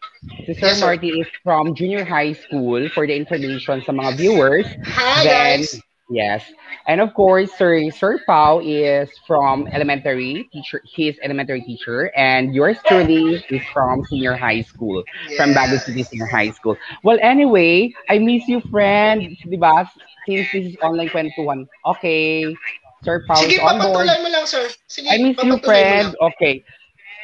[0.44, 0.86] Si Sir Yes, sir.
[0.92, 4.68] Marty is from junior high school for the information sa mga viewers.
[4.92, 5.80] Hi, Then, guys.
[6.10, 6.44] Yes.
[6.88, 10.82] And of course, Sir Sir Pao is from elementary teacher.
[10.84, 15.04] He is elementary teacher, and yours truly is from senior high school,
[15.36, 15.86] from Baguio Yes.
[15.86, 16.78] City Senior High School.
[17.04, 19.22] Well, anyway, I miss you, friend.
[19.50, 19.86] Di ba?
[20.28, 21.68] Since this is online kwentuhan.
[21.86, 22.56] Okay.
[23.04, 24.08] Sir Pao Sige, is on board.
[24.22, 24.68] mo lang, sir.
[24.88, 26.16] Sige, I miss you, friend.
[26.22, 26.64] Okay.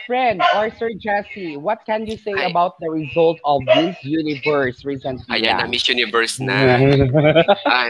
[0.06, 2.46] Friend or Sir Jesse, what can you say Hi.
[2.46, 5.26] about the result of this universe recently?
[5.34, 6.78] Ayan na, Miss Universe na.
[7.66, 7.90] Ay,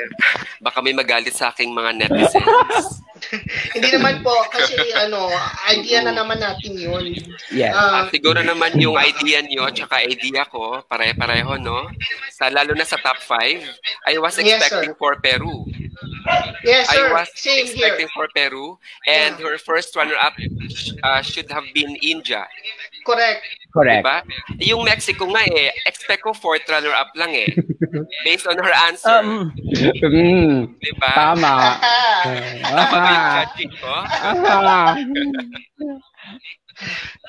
[0.59, 3.03] baka may magalit sa aking mga netizens.
[3.75, 5.27] Hindi naman po, kasi ano,
[5.67, 7.03] idea na naman natin yun.
[7.51, 7.75] yes.
[7.75, 11.87] Ah, Ah, siguro naman yung idea nyo at saka idea ko, pare-pareho, no?
[12.31, 13.59] Sa, lalo na sa top 5,
[14.07, 15.67] I was Yes, expecting for Peru.
[16.63, 17.13] Yes, I sir.
[17.13, 17.75] was Same here.
[17.91, 18.77] expecting for Peru.
[19.05, 20.33] And her first runner-up
[21.03, 22.45] uh, should have been India.
[23.05, 23.43] Correct.
[23.71, 24.01] Correct.
[24.01, 24.17] Diba?
[24.63, 27.51] Yung Mexico nga eh, expect ko fourth runner-up lang eh.
[28.25, 29.11] Based on her answer.
[29.11, 29.51] Um,
[30.05, 31.09] Mm, diba?
[31.11, 31.75] tama.
[32.65, 33.93] Tama ba yung judging ko?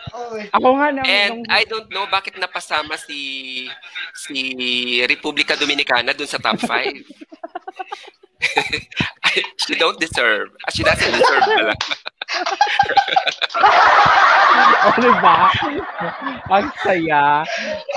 [0.06, 0.44] Okay.
[0.54, 3.66] Ako nga nang, And nung- I don't know bakit napasama si
[4.16, 4.38] si
[5.04, 6.66] Republika Dominicana dun sa top 5.
[9.66, 10.49] she don't deserve.
[10.66, 11.75] Ah, She doesn't deserve pala.
[14.92, 15.38] ano ba?
[16.53, 17.44] Ang saya.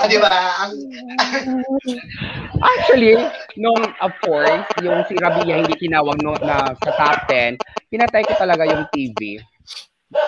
[0.00, 0.32] Ah, di ba?
[0.64, 0.72] Ang,
[2.60, 3.16] Actually,
[3.56, 7.56] nung of course, yung si Rabia hindi tinawag no, na sa top 10,
[7.92, 9.40] pinatay ko talaga yung TV.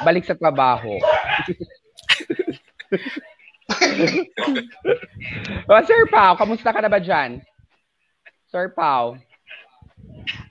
[0.07, 0.97] Balik sa trabaho.
[5.71, 7.41] oh, Sir Pao, kamusta ka na ba dyan?
[8.53, 9.17] Sir Pao.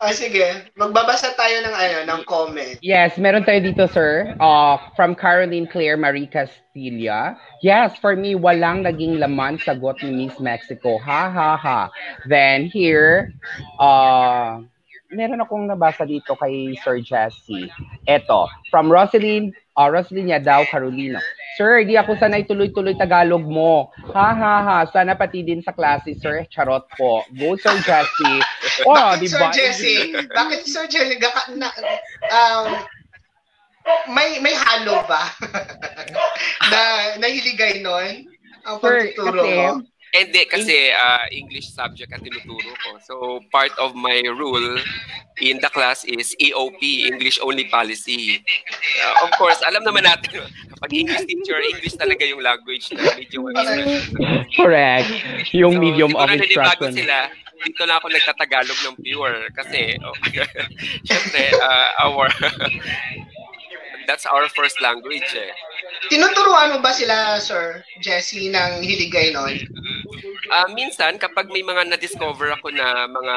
[0.01, 2.77] Ah, sige, magbabasa tayo ng, ano, ng comment.
[2.83, 4.35] Yes, meron tayo dito, sir.
[4.41, 7.37] Uh, from Caroline Claire Marie Castilla.
[7.63, 10.97] Yes, for me, walang naging laman sagot ni Miss Mexico.
[10.99, 11.89] Ha, ha, ha.
[12.27, 13.33] Then here,
[13.79, 14.61] uh,
[15.11, 17.67] meron akong nabasa dito kay Sir Jesse.
[18.07, 21.19] Eto, from Rosalyn, uh, Rosalyn daw, Carolina.
[21.59, 23.91] Sir, di ako sanay tuloy-tuloy Tagalog mo.
[24.15, 24.77] Ha, ha, ha.
[24.87, 26.47] Sana pati din sa klase, sir.
[26.47, 27.27] Charot po.
[27.35, 28.33] Go, Sir Jesse.
[28.81, 29.51] Oh, Bakit, di Sir?
[29.53, 29.95] Jesse?
[30.31, 31.21] Bakit, Sir Jesse?
[31.53, 31.69] Na,
[32.33, 32.65] um,
[34.09, 35.29] may may halo ba?
[36.71, 36.81] na
[37.21, 38.25] nahiligay nun?
[38.65, 39.69] Ang Sir, pagtuturo kasi, mo?
[40.11, 42.89] Hindi, kasi ah, English subject ang tinuturo ko.
[42.99, 43.13] So,
[43.47, 44.75] part of my rule
[45.39, 48.43] in the class is EOP, English Only Policy.
[48.99, 50.43] Ah, of course, alam naman natin,
[50.75, 54.43] kapag English teacher, English talaga yung language na medium of instruction.
[54.51, 55.09] Correct.
[55.55, 56.91] Yung So, medium of instruction.
[56.91, 60.17] sila, dito na ako nagtatagalog ng pure kasi oh,
[61.07, 62.25] syempre uh, our
[64.09, 65.53] that's our first language eh.
[66.09, 69.53] Tinuturuan mo ba sila, Sir Jesse, ng hiligay nun?
[70.49, 73.35] Ah, minsan kapag may mga na-discover ako na mga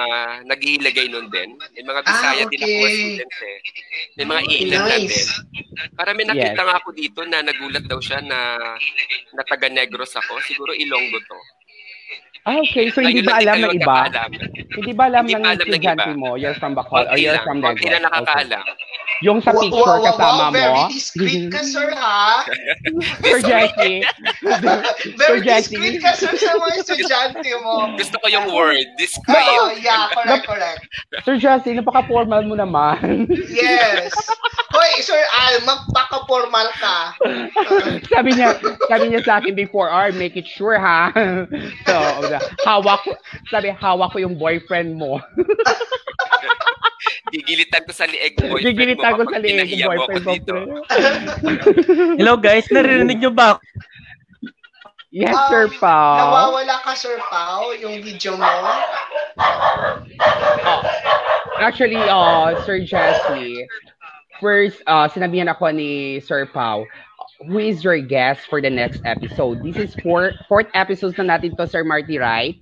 [0.49, 2.95] naghihilagay nun din, may mga Bisaya Ah, din ako okay.
[2.97, 3.59] students eh.
[4.17, 5.07] May mga ilan na din.
[5.07, 5.29] Nice.
[5.95, 8.57] Para may nakita nga ako dito na nagulat daw siya na
[9.31, 10.41] na taga Negros ako.
[10.43, 11.39] Siguro Ilonggo to.
[12.45, 12.93] Ah, okay.
[12.93, 14.05] So, hindi ba alam ng iba?
[14.77, 16.37] Hindi ba alam Hindi ng estudyante mo?
[16.37, 17.93] You're from Bacol or you're from konti Negros?
[17.97, 18.65] lang nakakaalam.
[19.25, 22.43] Yung sa picture kasama wow, very mo, discreet ka, Sir, ha?
[23.25, 24.03] Sir Jesse,
[25.23, 27.95] Very discreet ka, Sir, sa mga estudyante mo.
[27.95, 29.39] Gusto ko yung word, discreet.
[29.39, 30.83] Oo, yeah, correct, correct.
[31.23, 33.31] Sir Jesse, napaka-formal mo naman.
[33.49, 34.13] Yes.
[34.75, 37.15] Hoy, Sir Al, magpaka-formal ka.
[38.13, 38.59] sabi niya,
[38.91, 41.15] sabi niya sa akin before, R, make it sure ha.
[41.87, 41.95] so,
[42.63, 43.11] hawak ko,
[43.51, 45.19] sabi, hawak ko yung boyfriend mo.
[47.35, 48.63] Gigilitan ko sa lieg mo.
[48.63, 50.33] Gigilitan ko sa ako boyfriend mo.
[50.33, 50.55] dito.
[52.19, 53.59] hello guys, naririnig nyo ba?
[55.15, 56.19] Yes, Um, Sir Pao.
[56.19, 58.51] Nawawala ka, Sir Pao, yung video mo.
[61.63, 63.63] Actually, uh, Sir Jesse,
[64.43, 66.83] first, uh, sinabihan ako ni Sir Pau,
[67.41, 69.63] who is your guest for the next episode?
[69.63, 72.57] This is four, fourth episode na natin to, Sir Marty, right?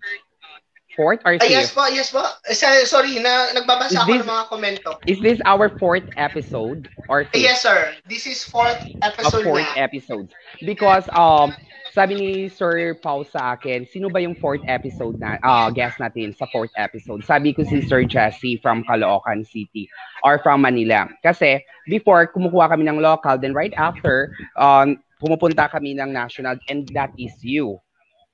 [0.97, 1.75] Fourth or yes fifth?
[1.75, 2.21] po, yes po.
[2.49, 2.53] Eh,
[2.85, 4.91] Sorry, na, nagbabasa Is ako this- ng mga komento.
[5.09, 7.41] Is this our fourth episode or fifth?
[7.41, 7.97] yes, sir.
[8.05, 9.89] This is fourth A episode fourth na.
[9.89, 10.29] episode.
[10.61, 11.57] Because, um,
[11.93, 16.33] sabi ni Sir Pau sa akin, sino ba yung fourth episode na, uh, guest natin
[16.33, 17.21] sa fourth episode?
[17.23, 19.87] Sabi ko si Sir Jesse from Caloocan City
[20.25, 21.05] or from Manila.
[21.21, 26.89] Kasi, before, kumukuha kami ng local, then right after, um, pumupunta kami ng national, and
[26.97, 27.77] that is you.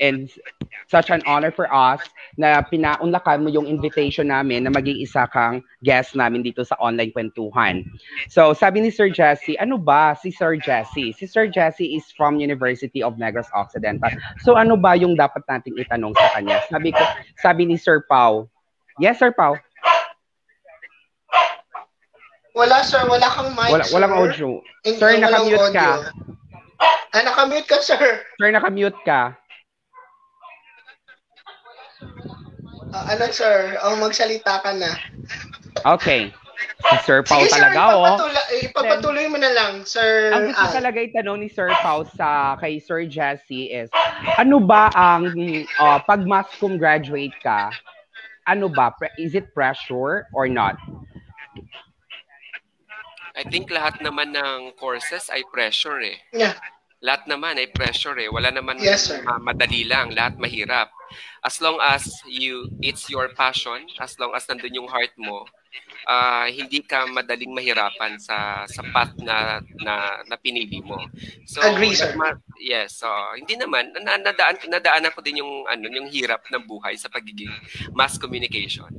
[0.00, 0.30] And
[0.86, 2.00] such an honor for us
[2.38, 7.10] na pinaunlakan mo yung invitation namin na maging isa kang guest namin dito sa online
[7.12, 7.84] kwentuhan.
[8.30, 11.12] So, sabi ni Sir Jesse, ano ba si Sir Jesse?
[11.12, 14.10] Si Sir Jesse is from University of Negros Occidental.
[14.46, 16.62] So, ano ba yung dapat nating itanong sa kanya?
[16.70, 17.02] Sabi ko,
[17.42, 18.46] sabi ni Sir Pau,
[18.98, 19.54] Yes, Sir Pau.
[22.58, 23.06] Wala, sir.
[23.06, 23.94] Wala kang mic, Wala, sir.
[23.94, 24.48] walang audio.
[24.82, 26.02] Sir, nakamute ka.
[26.02, 26.10] audio.
[27.14, 28.26] Ah, nakamute ka, sir.
[28.34, 29.38] Sir, nakamute ka.
[32.92, 33.76] Ah, ano, sir?
[33.84, 34.90] Ang magsalita ka na.
[35.84, 36.32] Okay.
[36.58, 37.60] Si Sir Pau Sige, sir.
[37.60, 38.16] talaga, oh.
[38.64, 40.32] Ipapatuloy, mo na lang, sir.
[40.32, 40.74] Ang gusto Al.
[40.74, 43.90] talaga itanong ni Sir Pau sa kay Sir Jesse is,
[44.40, 45.28] ano ba ang,
[45.78, 47.70] uh, pag mass cum graduate ka,
[48.48, 48.94] ano ba?
[48.96, 50.80] Pre- Is it pressure or not?
[53.38, 56.18] I think lahat naman ng courses ay pressure eh.
[56.34, 56.58] Yeah.
[56.98, 58.26] Lahat naman ay pressure eh.
[58.26, 59.22] Wala naman Yes, sir.
[59.22, 60.10] ma- madali lang.
[60.10, 60.90] Lahat mahirap.
[61.40, 65.46] As long as you it's your passion, as long as nandun yung heart mo,
[66.04, 69.94] ah, hindi ka madaling mahirapan sa sa path na na,
[70.26, 70.98] na pinili mo.
[71.46, 72.12] So Agree, sir.
[72.18, 73.08] ma- yes, so
[73.38, 77.54] hindi naman na, nadaan nadaanan ko din yung ano yung hirap ng buhay sa pagiging
[77.94, 78.90] mass communication.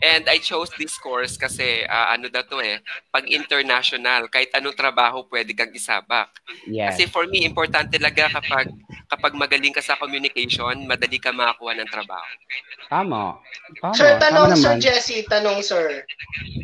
[0.00, 2.80] And I chose this course kasi ah, ano daw to eh,
[3.12, 6.32] pag international, kahit anong trabaho pwede kang isabak.
[6.64, 6.96] Yes.
[6.96, 8.72] Kasi for me, importante talaga kapag
[9.12, 12.32] kapag magaling ka sa communication, madali ka makakuha ng trabaho.
[12.88, 13.36] Tama.
[13.84, 13.92] Tama.
[13.92, 14.84] Sir, Tama tanong, Sir naman.
[14.84, 15.18] Jesse.
[15.28, 15.86] Tanong, sir.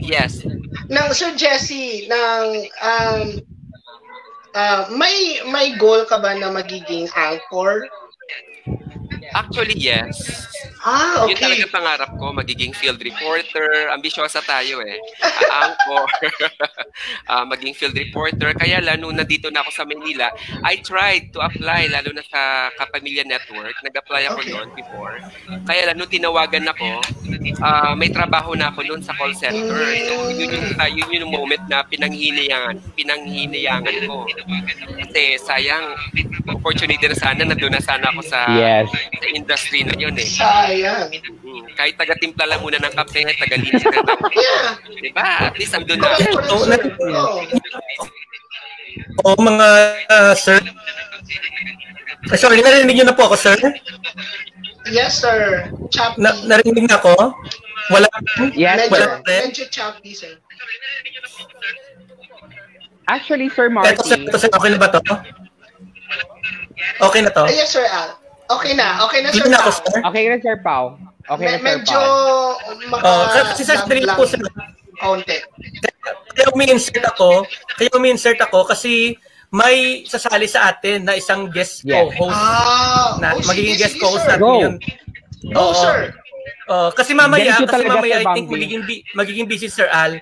[0.01, 0.41] Yes.
[0.89, 2.47] Nang Sir Jesse, ng
[2.81, 3.25] um,
[4.57, 7.85] ah, may may goal ka ba na magiging anchor?
[9.37, 10.17] Actually, yes.
[10.87, 11.43] Ah, Yun okay.
[11.43, 13.91] talaga pangarap ko, magiging field reporter.
[13.91, 14.95] Ambisyosa tayo eh.
[15.19, 16.07] Uh, anchor.
[17.29, 18.57] Ah, maging field reporter.
[18.57, 20.33] Kaya lang, nung nandito na ako sa Manila,
[20.65, 23.77] I tried to apply, lalo na sa Kapamilya Network.
[23.85, 24.53] Nag-apply ako Okay.
[24.55, 25.17] noon before.
[25.67, 26.89] Kaya lang, nung tinawagan ako,
[27.61, 29.77] ah, may trabaho na ako noon sa call center.
[30.07, 34.25] So, yun yung, ah, yun yung moment na pinanghinayangan, pinanghinayangan ko.
[34.97, 35.85] Kasi sayang,
[36.49, 38.89] opportunity na sana, nandun na sana ako sa, Yes.
[38.89, 40.25] sa industry na yun eh.
[40.25, 40.76] Sayang.
[40.83, 44.21] Mm, kahit taga-timpla lang muna ng kape, taga-linis ka lang.
[44.37, 44.67] Yeah.
[45.01, 45.29] Diba?
[45.49, 46.13] At least andun na.
[46.13, 46.77] Correct, Oh, sir.
[46.77, 47.41] na- Oo.
[49.25, 49.69] O mga
[50.09, 50.61] ah, sir.
[52.27, 53.57] Ah, sorry, narinig niyo na po ako, sir?
[54.89, 55.71] Yes, sir.
[55.93, 56.21] Choppy.
[56.21, 57.15] Na narinig na ako?
[57.93, 58.09] Wala.
[58.57, 59.09] Yes, medyo, sir.
[59.23, 59.41] sir.
[59.47, 60.33] medyo choppy, sir.
[63.07, 64.51] Actually, Sir Ito, sir, Marty, ito, sir.
[64.51, 64.99] Okay na ba to?
[66.99, 67.47] Okay na to?
[67.47, 68.19] Ah, yes, sir, Al.
[68.49, 69.03] Okay na.
[69.05, 69.45] Okay na, sir.
[69.45, 69.75] Na ako, Al.
[69.75, 70.01] sir.
[70.03, 70.85] okay na Sir Pau.
[71.27, 72.87] Okay na Me- Sir medyo Pau.
[72.89, 73.05] maka...
[73.05, 74.39] Oh, kasi straight lag- po sir.
[74.97, 75.37] Kaunti.
[76.33, 81.97] Kaya umi-insert ako, kaya umi-insert ako kasi may sasali sa atin na isang guest Yes.
[82.13, 84.53] co-host Ah, na oh, magiging sige, guest sige, co-host natin Go.
[84.59, 84.75] yun.
[85.49, 85.75] Go, Oo.
[85.75, 85.99] sir.
[86.67, 90.19] Oh, kasi mamaya, Ganito kasi mamaya I think magiging bi- magiging busy Sir Al.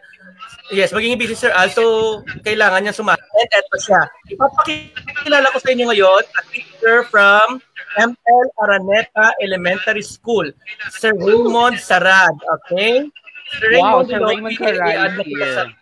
[0.71, 1.69] Yes, magiging busy Sir Al.
[1.69, 1.85] So,
[2.41, 3.21] kailangan niya sumali.
[3.35, 4.01] And eto siya.
[4.29, 7.61] Ipapakilala ko sa inyo ngayon, a teacher from
[7.97, 10.51] ML Araneta Elementary School,
[10.91, 12.35] Sir Raymond Sarad.
[12.61, 13.07] Okay?
[13.61, 15.55] Sir Wow, Raymond, Sir Raymond Sarad here.
[15.55, 15.73] sa-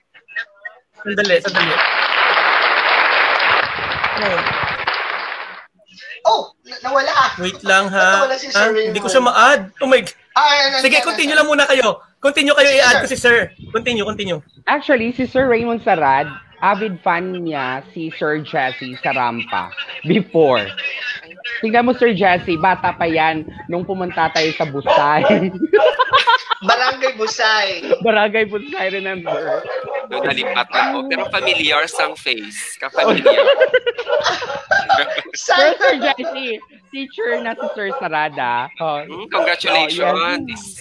[1.02, 1.74] Sandali, sandali.
[4.22, 4.38] Oh,
[6.22, 7.34] Oh, na- nawala.
[7.42, 8.22] wait lang ha.
[8.22, 8.46] Nawala si?
[8.46, 9.74] Sir Hindi ko siya ma-add.
[9.82, 10.14] Oh my God.
[10.32, 11.98] Ah, Sige, continue lang muna kayo.
[12.22, 13.50] Continue kayo, i-add ko si Sir.
[13.74, 14.38] Continue, continue.
[14.64, 16.30] Actually, si Sir Raymond Sarad,
[16.62, 19.74] avid fan niya si Sir Jesse sa Rampa
[20.06, 20.62] before.
[21.60, 25.22] Tingnan mo, Sir Jesse, bata pa yan nung pumunta tayo sa Busay.
[26.62, 27.68] Barangay Busay.
[28.06, 29.66] Barangay Busay, remember?
[30.06, 31.10] Doon nalipat ako.
[31.10, 32.78] Pero familiar sang face.
[32.78, 33.34] Ka-familiar.
[34.92, 35.74] Pero Saan?
[35.74, 36.60] Sir Jesse,
[36.92, 38.68] teacher na si Sir Sarada.
[38.78, 40.78] Oh, Mm, congratulations.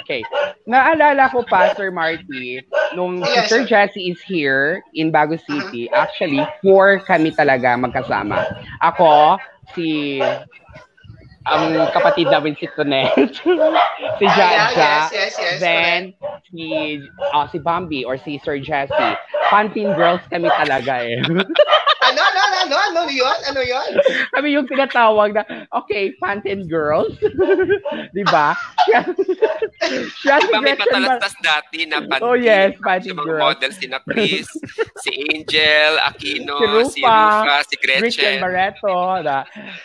[0.00, 0.24] Okay.
[0.66, 2.64] Naalala ko pa, Sir Marty,
[2.96, 3.68] nung si Yes, Sir sir.
[3.68, 8.40] Jesse is here in Bago City, actually, four kami talaga magkasama.
[8.82, 9.36] Ako,
[9.74, 10.50] si
[11.50, 16.14] ang kapatid namin si Tonet, si Ah, yeah, Jaja, yes, yes, yes, then
[16.48, 16.96] si
[17.34, 19.10] ah, si Bambi or si Sir Jesse.
[19.50, 21.18] Pantin girls kami talaga eh.
[22.00, 23.38] Ano, ano, ano, ano, ano yun?
[23.46, 23.90] Ano yun?
[24.34, 27.12] kami yung tinatawag na, okay, Pantin girls.
[28.10, 28.56] Di ba?
[28.82, 29.04] Siya,
[30.18, 32.24] siya si Diba may Gretchen Bar- patalastas dati na panty?
[32.24, 34.48] Oh, yes, Yung panty mga models si na Chris,
[35.06, 38.36] si Angel, Aquino, Si Rufa, si Rufa, si Christian Gretchen.
[38.42, 39.38] Barreto, na,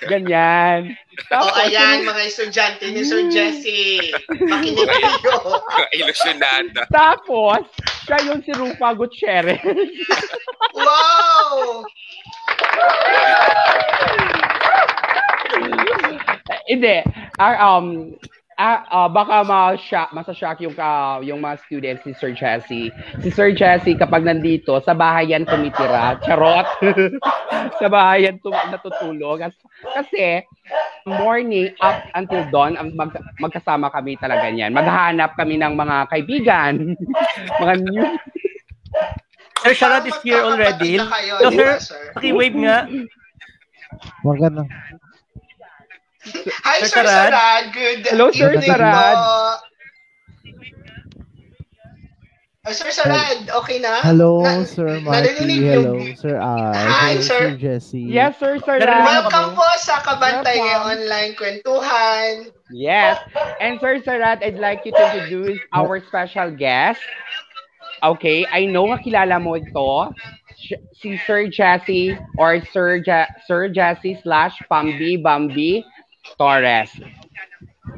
[0.07, 0.79] ganyan.
[1.15, 4.11] Oh, Tapos, ayan, yung- mga estudyante ni Sir Jesse.
[4.41, 5.63] Makinig kayo.
[5.95, 6.85] Ilusyonada.
[6.91, 7.63] tapos,
[8.03, 9.63] siya yung si Rufa Gutierrez.
[10.75, 11.87] Wow!
[16.65, 16.97] Hindi.
[17.37, 18.13] Ah, um,
[18.55, 22.91] ah, ah, baka ma-shock, masa-shock yung, uh, yung mga students si Sir Jesse.
[23.19, 26.15] Si Sir Jesse, kapag nandito, sa bahay yan tumitira.
[26.23, 26.67] Charot.
[27.81, 29.43] sa bahay yan tum- natutulog.
[29.91, 30.43] Kasi,
[31.05, 34.71] morning up until dawn, mag, magkasama kami talaga niyan.
[34.71, 36.73] Maghanap kami ng mga kaibigan.
[37.61, 38.07] mga new...
[39.65, 41.01] Sir Sharat is here already.
[41.41, 41.81] So, sir,
[42.13, 42.85] paki-wave nga.
[44.21, 44.63] Maganda.
[46.25, 47.29] Hi, Sir Sarad.
[47.33, 47.63] Sarad.
[47.73, 49.13] Good Hello, Sir evening Sarad.
[49.13, 49.61] po.
[52.65, 54.01] Ah, Sir Sarad, okay na?
[54.01, 56.73] Hello, Na- Sir yung- Hello, Sir Al.
[56.73, 57.41] Hi, Hello, sir.
[57.53, 58.01] Sir Jesse.
[58.09, 59.05] Yes, Sir Ram.
[59.05, 62.49] Welcome po sa Kabantay Online Kwentuhan.
[62.73, 63.21] Yes.
[63.61, 67.05] And Sir Sarat, I'd like you to introduce our special guest.
[68.01, 70.09] Okay, I know kakilala mo ito.
[70.97, 75.85] Si Sir Jassy or Sir ja- Sir Jassy slash Pambi Bambi
[76.33, 76.89] Torres.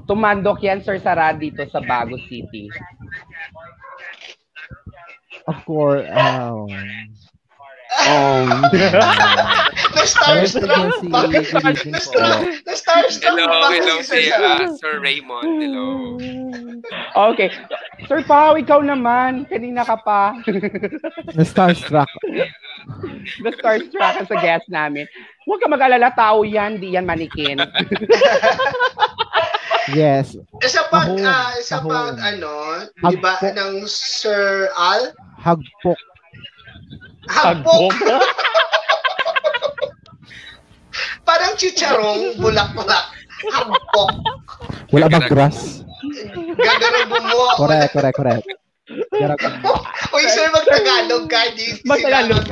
[0.03, 2.67] Tumandok yan, Sir Sarat, dito sa Bago City.
[5.47, 6.03] Of course.
[6.11, 6.67] Um,
[7.97, 8.45] Oh.
[9.97, 11.19] Na-starstruck po.
[11.27, 15.45] Na-star- Na-starstruck Hello, hello si uh, Sir Raymond.
[15.57, 15.87] Hello.
[17.33, 17.49] okay.
[18.05, 19.49] Sir Pao, ikaw naman.
[19.49, 20.37] Kanina ka pa.
[21.33, 22.09] Na-starstruck.
[23.43, 25.03] The starstruck ka sa guest namin.
[25.43, 26.79] Huwag ka mag-alala, tao yan.
[26.79, 27.59] Di yan manikin.
[29.87, 30.35] Yes.
[30.59, 32.19] Isa pa, Tahong, ah, isa pa, tahong.
[32.19, 32.55] ano,
[33.07, 35.15] di ba, ng Sir Al?
[35.39, 35.95] Hagpok.
[37.27, 37.91] Hagpok.
[41.27, 43.03] Parang chicharong, bulak-bulak.
[43.51, 44.11] Hagpok.
[44.95, 45.83] Wala bang grass?
[46.55, 47.51] Gagano bumuo.
[47.59, 48.47] Correct, correct, correct.
[48.87, 49.43] Correct.
[50.15, 51.51] Uy, sir, mag-Tagalog ka.
[51.51, 52.47] Di, di Mag-Tagalog.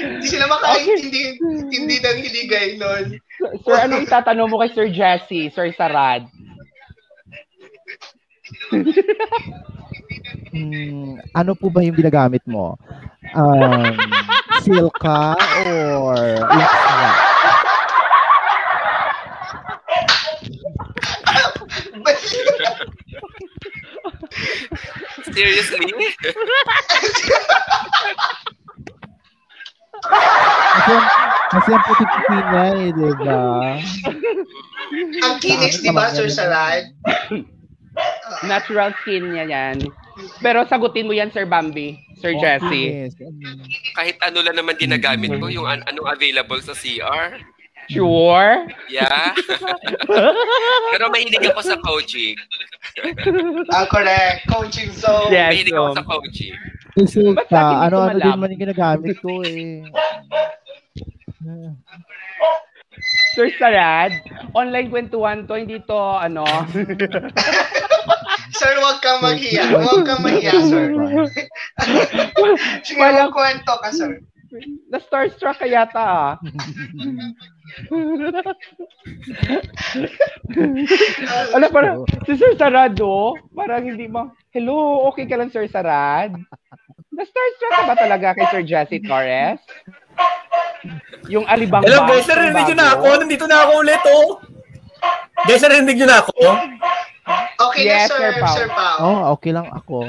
[0.00, 1.36] Hindi sila makaintindi
[1.68, 3.20] hindi ng hiligay nun.
[3.60, 6.24] Sir, ano itatanong mo kay Sir Jesse, Sir Sarad?
[10.50, 12.74] Hmm, ano po ba yung ginagamit mo?
[13.38, 13.94] Um,
[14.66, 17.10] Silka or Laxma?
[25.30, 25.86] Seriously?
[30.70, 30.94] Kasi,
[31.50, 33.42] kasi ang puti-puti niya eh, di ba?
[35.22, 36.90] Ang kinis, di ba, Sir Sarad?
[38.46, 39.76] Natural skin niya yan.
[40.42, 43.08] Pero sagutin mo yan, Sir Bambi, Sir Jesse.
[43.08, 43.14] Yes.
[43.16, 43.64] Mm.
[43.96, 47.40] Kahit ano lang naman ginagamit ko, yung an- anong available sa CR.
[47.90, 48.70] Sure?
[48.86, 49.34] Yeah.
[50.94, 52.38] Pero mahilig ako sa coaching.
[53.70, 54.50] Ah, correct.
[54.50, 55.30] Coaching zone.
[55.30, 55.52] Yes.
[55.54, 56.54] Mahilig ako um, sa coaching.
[56.96, 59.86] Hindi ano-ano din man yung ginagamit ko eh.
[63.32, 64.12] Sir Sarad,
[64.52, 66.42] online kwentuhan to, hindi to, ano,
[68.54, 69.64] Sir, huwag kang maghiya.
[69.78, 70.90] Huwag kang mahiya, sir.
[72.86, 74.18] Sige, Walang- magkwento ka, sir.
[74.90, 76.34] na starstruck ka yata, ah.
[81.54, 86.34] ano, parang, si Sir Sarad, oh, parang hindi mo, hello, okay ka lang, Sir Sarad?
[87.14, 89.62] Na starstruck ka ba talaga kay Sir Jesse Torres?
[91.30, 93.06] Yung alibang Hello guys, narinig nyo na ako.
[93.22, 94.42] Nandito na ako ulit, oh.
[95.46, 96.32] Guys, narinig nyo na ako.
[97.60, 98.18] Okay Yes, na, sir.
[98.18, 98.54] Sir Pao.
[98.56, 98.96] Sir Pao.
[99.00, 100.08] Oh, okay lang ako.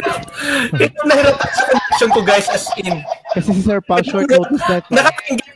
[0.84, 3.02] Ito nahirap sa connection ko, guys, as in.
[3.34, 4.90] Kasi si Sir Pao, short notice na ito.
[4.94, 5.52] Nakakaingit.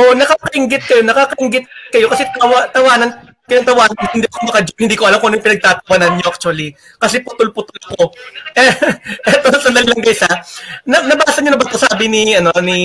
[0.00, 5.10] Oh, nakakaingit kayo, nakakaingit kayo kasi tawa, tawanan kayo tawanan, hindi ko maka hindi ko
[5.10, 6.70] alam kung anong pinagtatawanan niyo actually.
[7.02, 8.14] Kasi putol-putol ako.
[8.54, 8.70] Eh,
[9.34, 10.38] eto sandali lang guys ha.
[10.86, 12.78] Na, nabasa niyo na ba 'to sabi ni ano ni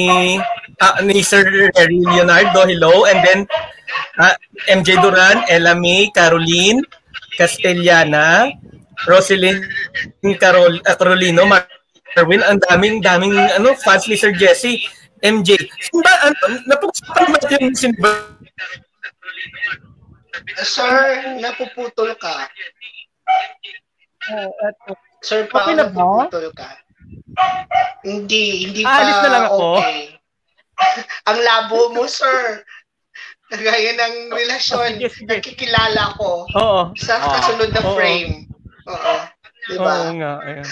[0.81, 1.45] ah, ni Sir
[1.75, 3.39] Harry Leonardo, hello, and then
[4.19, 4.35] ah,
[4.67, 6.81] MJ Duran, Ella May, Caroline,
[7.37, 8.51] Castellana,
[9.07, 9.63] Roselyn
[10.39, 14.79] Carol, ah, Carolino, Marvin, ang daming daming ano fans ni Sir Jesse.
[15.25, 15.57] MJ.
[15.57, 16.37] Saan ba, ano,
[16.69, 17.97] napag-usapan ba yung sin-
[20.61, 20.93] Sir,
[21.41, 22.45] napuputol ka.
[25.25, 25.97] Sir Pao, Okay na ba?
[25.97, 26.69] napuputol ka.
[28.05, 29.57] Hindi, hindi pa Aalis na lang ako?
[29.81, 29.99] okay.
[31.29, 32.63] Ang labo mo, sir.
[33.47, 35.29] Gaya ng relasyon, Sige, sige.
[35.29, 36.81] nakikilala ko Oo.
[36.97, 37.93] sa Ah, kasunod na oo.
[37.93, 38.49] frame.
[38.89, 39.13] Oo.
[39.69, 40.41] Di Oo nga.
[40.41, 40.65] ayan.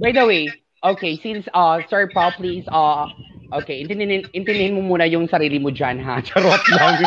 [0.00, 0.48] By the way,
[0.82, 3.06] okay, since uh Sir Paul, please uh
[3.54, 6.18] okay, intindihin, intindihin mo muna yung sarili mo dyan, ha?
[6.26, 6.96] Charot lang.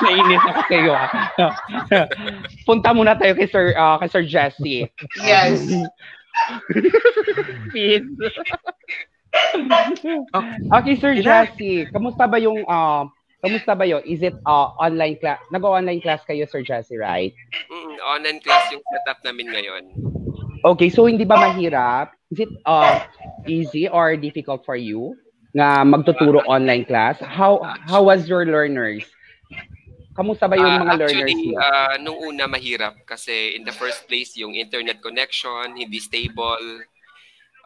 [0.00, 1.08] Nainis ako sa'yo, ha?
[2.64, 4.86] Punta muna tayo kay Sir, uh, kay Sir Jesse.
[5.20, 5.58] Yes.
[7.70, 8.06] Please.
[10.76, 13.06] Okay, Sir Jesse, kamusta ba yung uh,
[13.40, 14.02] kamusta ba yun?
[14.04, 15.40] Is it uh, online class?
[15.50, 17.32] Nag-online class kayo, Sir Jesse, right?
[17.70, 19.82] Mm, online class yung setup namin ngayon.
[20.64, 22.10] Okay, so hindi ba mahirap?
[22.28, 23.06] Is it uh,
[23.46, 25.14] easy or difficult for you
[25.54, 27.16] nga magtuturo online class?
[27.22, 29.06] How how was your learners?
[30.12, 31.60] Kamusta ba yung Ah, mga learners actually, mo?
[31.60, 36.82] ah, nung una mahirap kasi in the first place yung internet connection hindi stable.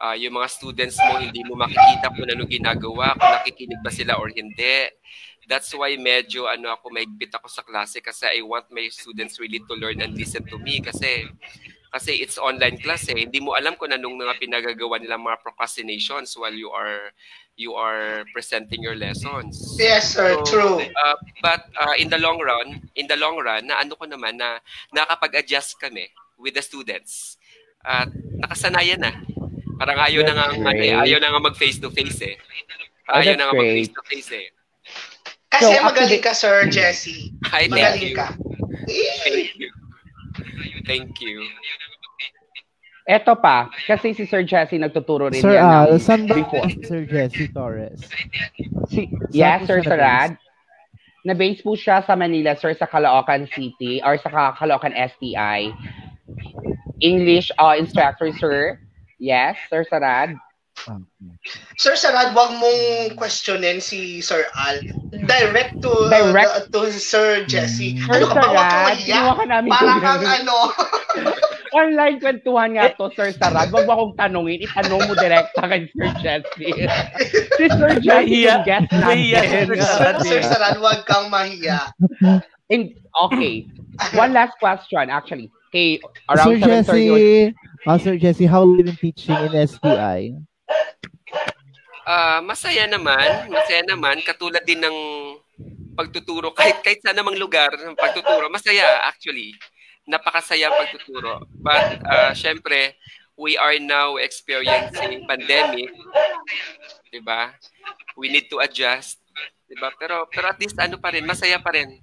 [0.01, 4.17] Ah, yung mga students mo hindi mo makikita kung ano ginagawa, kung nakikinig ba sila
[4.17, 4.89] or hindi.
[5.45, 9.61] That's why medyo ano ako maigpit ako sa klase kasi I want my students really
[9.61, 11.29] to learn and listen to me kasi
[11.93, 13.19] kasi it's online class eh.
[13.29, 17.13] Hindi mo alam kung anong mga pinagagawa nila mga procrastinations while you are
[17.53, 19.77] you are presenting your lessons.
[19.77, 20.33] Yes, sir.
[20.41, 20.75] So, True.
[20.81, 24.41] uh, but uh, in the long run, in the long run, na ano ko naman
[24.41, 24.57] na
[24.89, 26.09] nakapag-adjust kami
[26.41, 27.37] with the students.
[27.85, 28.09] At
[28.41, 29.13] nakasanayan na.
[29.81, 30.93] Parang ayaw na nga That's ano, eh, great.
[30.93, 32.37] ayaw na nga mag face to face eh.
[33.09, 34.45] Oh, Ayaw that's na nga mag face to face eh.
[35.49, 37.33] Kasi So, magaling ka, Sir Jesse.
[37.49, 38.15] Hi, thank Magaling you.
[38.15, 38.27] ka.
[39.25, 39.69] Thank you.
[40.85, 41.37] Thank you.
[43.03, 46.69] Eto pa, kasi si Sir Jesse nagtuturo rin Sir yan Al, ng- saan ba before.
[46.85, 47.97] Sir Jesse Torres?
[48.87, 50.37] Si, Saan yes, po Sir Sarad.
[51.21, 55.69] Na-base po siya sa Manila, sir, sa Caloocan City or sa Caloocan STI.
[57.01, 58.77] English uh, instructor, sir.
[59.21, 60.33] Yes, Sir Sarad.
[61.77, 64.81] Sir Sarad, wag mong questionin si Sir Al.
[65.13, 66.73] Direct to Direct.
[66.73, 68.01] to Sir Jesse.
[68.01, 68.09] Mm.
[68.09, 68.49] Sir Ano ka ba?
[68.49, 69.21] Huwag kang Sarad, mahiya.
[69.37, 70.57] ka namin Parang kang ano.
[71.85, 73.69] Online kwentuhan nga to, Sir Sarad.
[73.69, 74.65] Wag mo akong tanungin.
[74.65, 76.69] Itanong mo direct sa kay Sir Jesse.
[77.61, 78.49] si Sir Jesse Nahiya.
[78.57, 79.67] yung guest Nahiya si natin.
[79.69, 80.15] Sir Sarad.
[80.25, 81.93] Sir Sarad, wag kang mahiya.
[82.73, 82.97] And,
[83.29, 83.69] okay.
[84.17, 85.53] One last question, actually.
[85.71, 87.07] Okay, Sir around 7.30 Jesse,
[87.87, 90.37] ah, Sir Jesse, how have you teaching in STI?
[92.01, 94.97] Ah, masaya naman, masaya naman katulad din ng
[95.93, 99.53] pagtuturo kahit kahit sa namang lugar ng pagtuturo, masaya actually.
[100.09, 101.45] Napakasaya pagtuturo.
[101.61, 102.97] But ah, syempre,
[103.37, 105.93] we are now experiencing pandemic.
[107.09, 107.53] 'Di ba?
[108.17, 109.21] We need to adjust,
[109.69, 109.93] 'di ba?
[109.95, 112.01] Pero pero at least ano pa rin, masaya pa rin.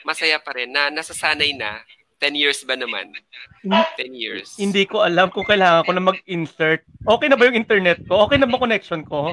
[0.00, 1.84] Masaya pa rin na nasasanay na.
[2.20, 3.16] 10 years ba naman?
[3.64, 4.54] 10 years.
[4.60, 6.84] Hindi ko alam kung kailangan ko na mag-insert.
[7.08, 8.28] Okay na ba yung internet ko?
[8.28, 9.32] Okay na ba connection ko?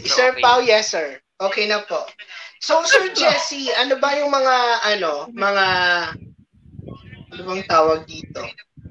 [0.00, 0.42] Sir Okay.
[0.42, 1.20] Pao, yes sir.
[1.36, 2.08] Okay na po.
[2.60, 4.56] So Sir Jesse, ano ba yung mga
[4.96, 5.66] ano, mga
[7.32, 8.44] ano bang tawag dito?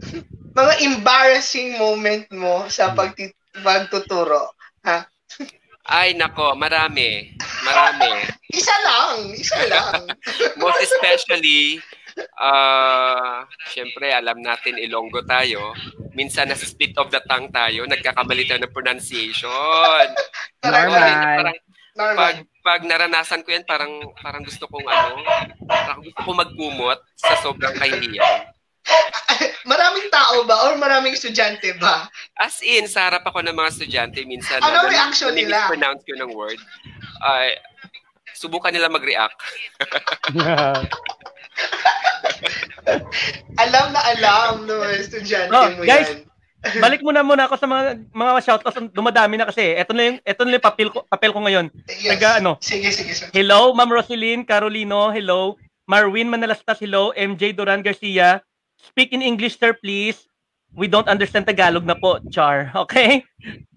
[0.59, 4.53] mga embarrassing moment mo sa pagti- pagtuturo.
[4.85, 5.05] Ha?
[5.89, 7.33] Ay nako, marami.
[7.65, 8.29] Marami.
[8.53, 10.05] Isa lang, isa lang.
[10.61, 11.81] Most especially,
[12.35, 15.73] ah, syempre, alam natin Ilonggo tayo.
[16.11, 20.05] Minsan, nasa split of the tongue tayo, nagkakamali tayo ng pronunciation.
[20.65, 21.53] Normal.
[21.99, 25.19] Pag, pag naranasan ko yan, parang, parang gusto kong ano,
[25.67, 28.47] parang gusto kong magkumot sa sobrang kahihiyan.
[29.69, 32.07] Maraming tao ba or maraming estudyante ba?
[32.33, 35.57] As in, sa harap ako ng mga estudyante, minsan, Ano na- reaction na- nila?
[35.67, 36.57] pronounce ko ng word,
[37.21, 37.59] ay,
[38.33, 39.35] subukan nila mag-react.
[43.63, 46.29] Alam na alam mga estudyante Oh, mo guys, yan.
[46.83, 48.91] Balik muna muna ako sa mga mga shoutouts.
[48.91, 49.79] Dumadami na kasi.
[49.79, 51.71] Ito na yung ito na yung papel ko, papel ko ngayon.
[51.87, 52.19] Yes.
[52.19, 52.59] Taga ano?
[52.59, 53.31] Sige, sige, sir.
[53.31, 55.07] Hello, Ma'am Roselyn Carolino.
[55.07, 55.55] Hello.
[55.87, 56.83] Marwin Manalastas.
[56.83, 57.15] Hello.
[57.15, 58.43] MJ Duran Garcia.
[58.75, 60.27] Speak in English, sir, please.
[60.75, 62.71] We don't understand Tagalog na po, Char.
[62.87, 63.23] Okay?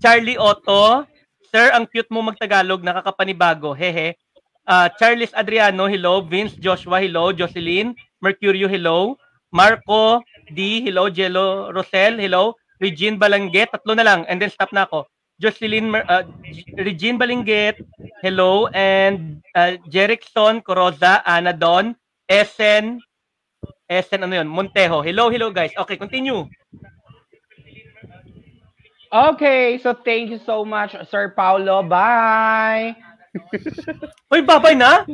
[0.03, 1.07] Charlie Otto.
[1.55, 2.83] Sir, ang cute mo magtagalog.
[2.83, 3.79] Nakakapanibago.
[3.79, 4.19] Hehe.
[4.67, 6.23] Ah, Charles Adriano, hello.
[6.23, 7.33] Vince Joshua, hello.
[7.33, 7.95] Jocelyn.
[8.23, 9.19] Mercurio, hello.
[9.51, 10.23] Marco
[10.55, 11.11] D, hello.
[11.11, 12.55] Jello Rosel, hello.
[12.81, 14.27] Regine Balanget, tatlo na lang.
[14.27, 15.07] And then stop na ako.
[15.43, 15.91] Jocelyn,
[16.47, 17.83] G- Regine Balinget,
[18.23, 18.67] hello.
[18.71, 21.95] And uh, Jerickson, Coroza, Ana Don,
[22.31, 23.03] Esen,
[23.91, 24.47] Esen, ano yun?
[24.47, 25.03] Montejo.
[25.03, 25.75] Hello, hello guys.
[25.75, 26.47] Okay, continue.
[29.13, 31.83] Okay, so thank you so much, Sir Paulo.
[31.85, 32.97] Bye!
[34.33, 35.05] Uy, babay na?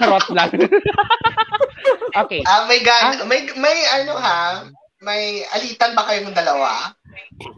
[0.00, 0.50] Charot lang.
[2.24, 2.40] okay.
[2.48, 4.68] Ah, may gan may may ano ha?
[5.02, 6.94] May alitan ba kayong dalawa?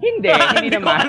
[0.01, 1.05] Hindi, hindi naman.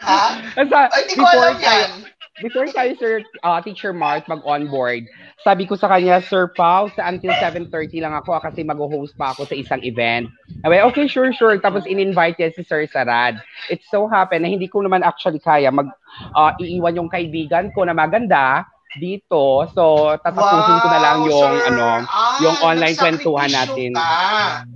[0.00, 0.24] Ha?
[0.56, 1.92] Sa, Ay, di ko alam before tayo, yan.
[2.40, 5.04] before tayo, Sir uh, Teacher Mark, mag-onboard,
[5.40, 9.32] sabi ko sa kanya, Sir Pao, sa until 7.30 lang ako ah, kasi mag-host pa
[9.32, 10.28] ako sa isang event.
[10.60, 11.56] Sabi, okay, sure, sure.
[11.56, 13.40] Tapos in-invite niya si Sir Sarad.
[13.72, 15.88] It so happened na hindi ko naman actually kaya mag
[16.36, 18.68] uh, iiwan yung kaibigan ko na maganda
[19.00, 19.64] dito.
[19.72, 21.68] So, tatapusin ko na lang yung Sir.
[21.72, 23.96] ano, Ah, yung online kwentuhan natin.
[23.96, 24.66] ka.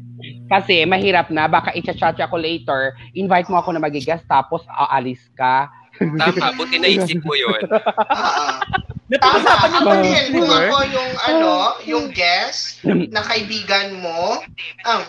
[0.49, 5.69] Kasi mahirap na, baka i-chat ako later, invite mo ako na magigas, tapos aalis ka.
[5.99, 7.61] Tama, buti naisip mo yun.
[9.05, 10.65] Ah, Napag-usapan niyo ba kung Silver?
[10.65, 11.51] ako yung ano,
[11.85, 12.81] yung guest
[13.13, 14.41] na kaibigan mo,
[14.83, 15.05] ang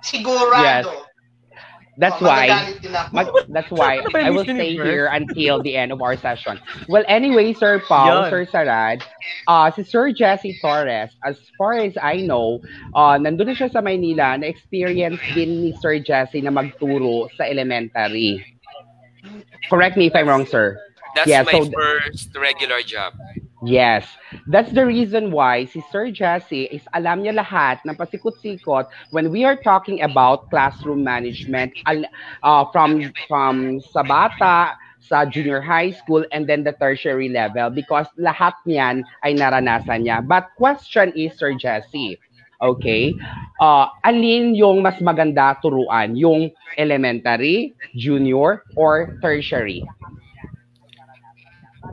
[0.00, 1.04] sigurado.
[1.98, 2.46] That's Oh, why,
[3.10, 6.62] mag- that's why Ano I will stay here until the end of our session.
[6.86, 8.30] Well, anyway, Sir Paul, Yan.
[8.30, 9.02] Sir Sarad,
[9.50, 12.62] uh, si Sir Jesse Torres, as far as I know,
[12.94, 18.46] uh, nandun na siya sa Maynila, na-experience din ni Sir Jesse na magturo sa elementary.
[19.68, 20.78] Correct me if I'm wrong, sir.
[21.14, 23.14] That's Yeah, my so- first regular job.
[23.64, 24.06] Yes.
[24.46, 29.42] That's the reason why si Sir Jesse is alam niya lahat ng pasikot-sikot when we
[29.42, 31.74] are talking about classroom management
[32.46, 38.06] uh, from from sa bata sa junior high school and then the tertiary level because
[38.14, 40.22] lahat niyan ay naranasan niya.
[40.22, 42.14] But question is Sir Jesse,
[42.62, 43.10] okay?
[43.58, 46.14] Uh, alin yung mas maganda turuan?
[46.14, 49.82] Yung elementary, junior, or tertiary?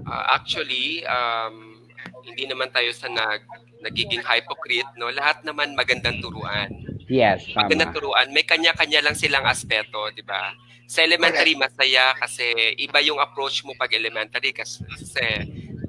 [0.03, 1.79] Uh, actually, um,
[2.27, 3.45] hindi naman tayo sa nag,
[3.79, 5.13] nagiging hypocrite, no?
[5.13, 6.67] Lahat naman magandang turuan.
[7.05, 7.97] Yes, Magandang tama.
[8.01, 10.57] turuan, may kanya-kanya lang silang aspeto, di ba?
[10.89, 12.45] Sa elementary, masaya kasi
[12.77, 15.25] iba yung approach mo pag elementary kasi, kasi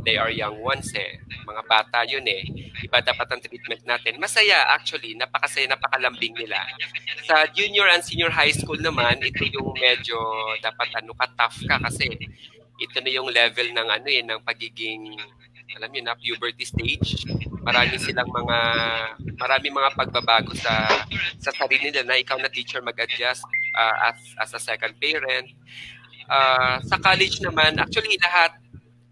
[0.04, 1.20] they are young ones eh.
[1.44, 2.44] Mga bata yun eh.
[2.84, 4.20] Iba dapat ang treatment natin.
[4.20, 6.64] Masaya actually, napakasaya, napakalambing nila.
[7.24, 10.16] Sa junior and senior high school naman, ito yung medyo
[10.60, 12.12] dapat ano ka, tough ka kasi
[12.76, 15.16] ito na yung level ng ano eh, ng pagiging
[15.76, 17.28] alam niyo na puberty stage.
[17.60, 18.58] Marami silang mga
[19.36, 20.88] marami mga pagbabago sa
[21.36, 23.44] sa sarili nila na ikaw na teacher mag-adjust
[23.76, 25.52] uh, as as a second parent.
[26.26, 28.56] Uh, sa college naman, actually lahat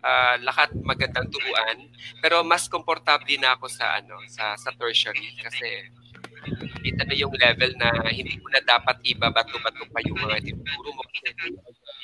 [0.00, 1.90] uh, lahat magandang turuan,
[2.22, 5.90] pero mas komportable na ako sa ano sa sa tertiary kasi
[6.84, 11.02] ito na yung level na hindi mo na dapat iba-bato-bato pa yung mga tinuturo mo
[11.08, 11.32] kasi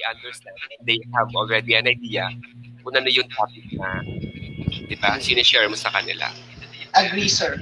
[0.01, 2.29] already understand, they have already an idea
[2.85, 4.01] kung ano yung topic na,
[4.89, 6.33] di ba, sinishare mo sa kanila.
[6.97, 7.61] Agree, sir.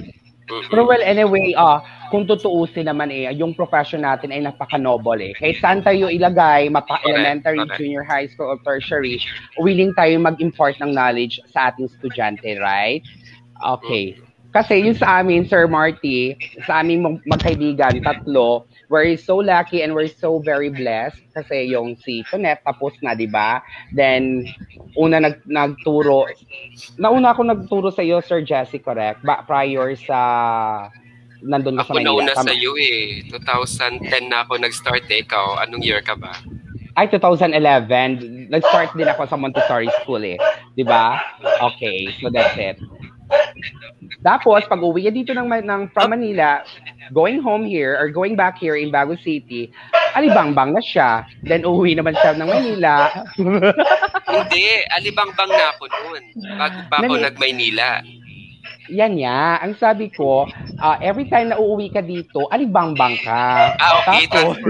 [0.49, 0.65] Mm-mm.
[0.71, 5.33] Pero well, anyway, ah kung tutuusin naman eh, yung profession natin ay napaka-noble eh.
[5.37, 7.77] Kahit saan tayo ilagay, mapa-elementary, correct.
[7.77, 9.21] junior high school, or tertiary,
[9.61, 13.05] willing tayo mag-impart ng knowledge sa ating estudyante, right?
[13.61, 14.17] Okay.
[14.49, 16.33] Kasi yung sa amin, Sir Marty,
[16.65, 21.93] sa aming mag- magkaibigan, tatlo, we're so lucky and we're so very blessed kasi yung
[22.01, 23.61] si Tonette tapos na, di ba?
[23.93, 24.49] Then,
[24.97, 26.25] una nag, nagturo,
[26.97, 29.21] nauna ako nagturo sa iyo, Sir Jesse, correct?
[29.21, 30.19] Ba, prior sa,
[31.45, 32.43] nandun ka sa Ako nauna Manila.
[32.43, 33.21] sa iyo eh.
[33.29, 35.21] 2010 na ako nag-start eh.
[35.21, 36.33] Ikaw, anong year ka ba?
[36.97, 38.49] Ay, 2011.
[38.49, 40.37] Nag-start din ako sa Montessori School eh.
[40.73, 41.21] Di ba?
[41.61, 42.81] Okay, so that's it.
[44.19, 46.59] Tapos, pag uwi niya dito ng, ng from Manila,
[47.15, 49.71] going home here or going back here in Bago City,
[50.13, 51.23] alibangbang na siya.
[51.47, 53.07] Then, uwi naman siya ng Manila.
[54.29, 56.23] Hindi, alibang-bang na ako noon.
[56.59, 57.89] Bago pa ako Nani- nag-Maynila.
[58.89, 59.61] Yan niya.
[59.61, 60.49] Ang sabi ko,
[60.81, 63.71] ah, every time na uuwi ka dito, alibangbang ka.
[63.77, 64.57] Ah, okay, Tapos.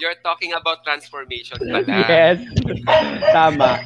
[0.00, 1.82] You're talking about transformation pala.
[1.86, 2.38] yes.
[3.34, 3.82] Tama.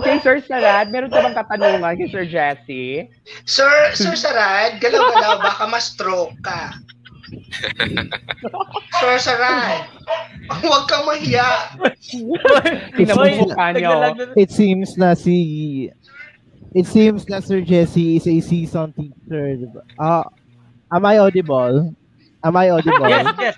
[0.00, 3.08] Okay, Sir Salad, meron ka bang katanungan kay Sir Jesse?
[3.44, 6.74] Sir, Sir Sarad, galaw-galaw, baka ma-stroke ka.
[9.00, 9.88] Sir Sarad,
[10.60, 11.76] huwag kang mahiya.
[12.94, 14.00] Tingnan mo Hoy, yung mukha niya, oh.
[14.12, 15.90] naglalag- It seems na si
[16.74, 19.54] It seems na Sir Jesse is a seasoned teacher.
[19.62, 19.82] diba?
[19.94, 20.26] Ah,
[20.90, 21.94] am I audible?
[22.42, 23.06] Am I audible?
[23.08, 23.56] Yes, yes.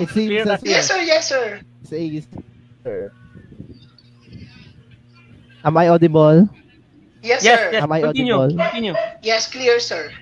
[0.00, 1.60] It seems Clear na Yes, sir, yes, sir.
[1.60, 3.12] a teacher.
[5.64, 6.48] Am I audible?
[7.22, 7.70] Yes, Yes, sir.
[7.72, 7.82] yes.
[7.82, 8.62] Am I Continue, audible?
[8.62, 8.94] continue.
[9.22, 10.12] Yes, clear, sir.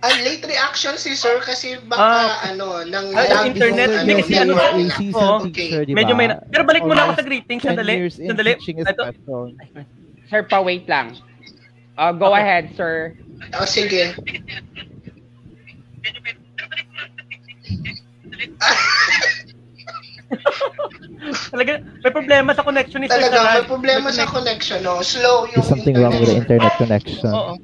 [0.00, 4.56] Ang late reaction si sir kasi baka ano, nang Ah, lag internet, hindi kasi ano,
[5.84, 6.00] di ba?
[6.00, 6.32] Medyo may...
[6.48, 7.60] Pero balik muna ako sa greetings.
[7.60, 7.94] 10 Sandali.
[8.00, 8.56] years in Sandali.
[8.56, 9.12] teaching Ito.
[10.32, 11.20] Sir, pa wait lang.
[12.00, 13.12] Uh, go ahead, sir.
[13.56, 14.14] Oh, sige.
[21.50, 25.02] Talaga, may problema sa connection ni Sir Talaga, may problema sa connection, no?
[25.02, 27.30] Slow yung There's something wrong with the internet connection.
[27.34, 27.54] Oo.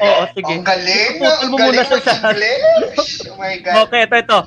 [0.00, 0.54] Oo, sige.
[0.54, 1.20] Ang galing?
[1.20, 2.36] Putol Ang mo muna, Sarad.
[2.38, 3.28] mag-English.
[3.28, 3.74] Oh my God.
[3.88, 4.40] Okay, ito, ito.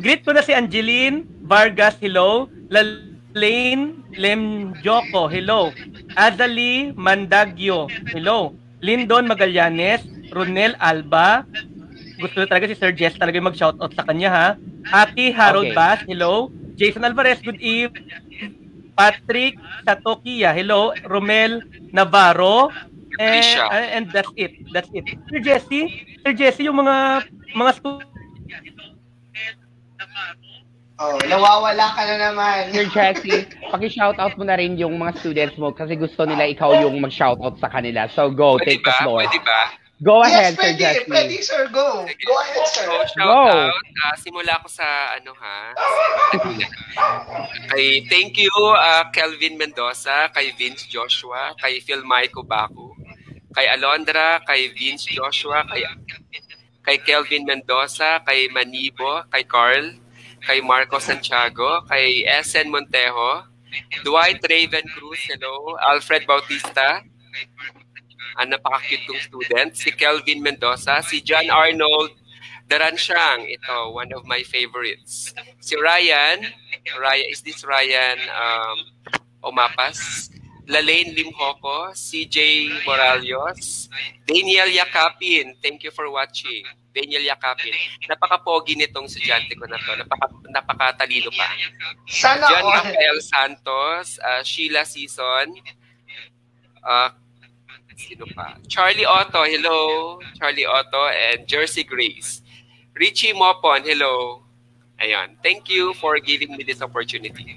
[0.00, 2.50] Greet ko na si Angeline Vargas, hello.
[2.68, 5.72] Lalaine Lemjoko, hello.
[6.18, 8.59] Azali Mandagyo, hello.
[8.80, 11.44] Lindon Magallanes, Ronel Alba,
[12.16, 14.46] gusto na talaga si Sir Jess talaga yung mag-shoutout sa kanya ha.
[14.90, 15.76] Ati Harold Okay.
[15.76, 16.48] Bass, hello.
[16.76, 17.92] Jason Alvarez, good eve.
[18.96, 20.52] Patrick Satokia.
[20.52, 21.60] Hello, Romel
[21.92, 22.68] Navarro.
[23.20, 23.64] And, Alicia.
[23.68, 24.52] and that's it.
[24.72, 25.04] That's it.
[25.28, 25.82] Sir Jesse,
[26.24, 28.04] Sir Jesse, yung mga mga stu-
[31.00, 32.76] Oh, nawawala ka na naman.
[32.76, 37.00] Sir Jesse, paki-shoutout mo na rin yung mga students mo kasi gusto nila ikaw yung
[37.00, 38.04] mag-shoutout sa kanila.
[38.12, 39.00] So go, Pwede take the ba?
[39.00, 39.20] floor.
[39.24, 39.60] Pwede ba?
[40.00, 40.80] Go yes, ahead, Sir pwede.
[40.80, 41.08] Jesse.
[41.08, 41.62] Pwede, sir.
[41.72, 42.04] Go.
[42.04, 42.84] Go ahead, sir.
[42.88, 43.32] So, shout Go.
[43.48, 43.84] out.
[44.04, 45.56] Ah, simula ko sa ano ha.
[47.72, 52.96] kay thank you ah, Kelvin Mendoza, kay Vince Joshua, kay Phil Maico Baku,
[53.52, 55.84] kay Alondra, kay Vince Joshua, kay
[56.80, 59.96] kay Kelvin Mendoza, kay Manibo, kay Carl,
[60.42, 63.44] kay Marco Santiago, kay SN Montejo,
[64.02, 67.04] Dwight Raven Cruz, hello, Alfred Bautista,
[68.40, 72.16] ang napaka-cute kong student, si Kelvin Mendoza, si John Arnold
[72.70, 75.34] Daransyang, ito, one of my favorites.
[75.58, 76.46] Si Ryan,
[77.02, 78.78] Ryan is this Ryan um,
[79.42, 80.30] Omapas?
[80.70, 83.88] Lalaine Limhoco, CJ Moralios,
[84.26, 86.62] Daniel Yakapin, thank you for watching.
[86.94, 87.74] Daniel Yakapin.
[88.10, 89.94] Napaka-pogi nitong estudyante ko na to.
[89.94, 91.46] Napaka, napakatalino pa.
[92.06, 92.74] Sana John all.
[92.82, 95.54] Rafael Santos, uh, Sheila Season,
[96.82, 97.10] uh,
[97.94, 98.58] sino pa?
[98.66, 100.18] Charlie Otto, hello.
[100.34, 102.42] Charlie Otto and Jersey Grace.
[102.98, 104.42] Richie Mopon, hello.
[104.98, 105.38] Ayan.
[105.42, 107.56] Thank you for giving me this opportunity.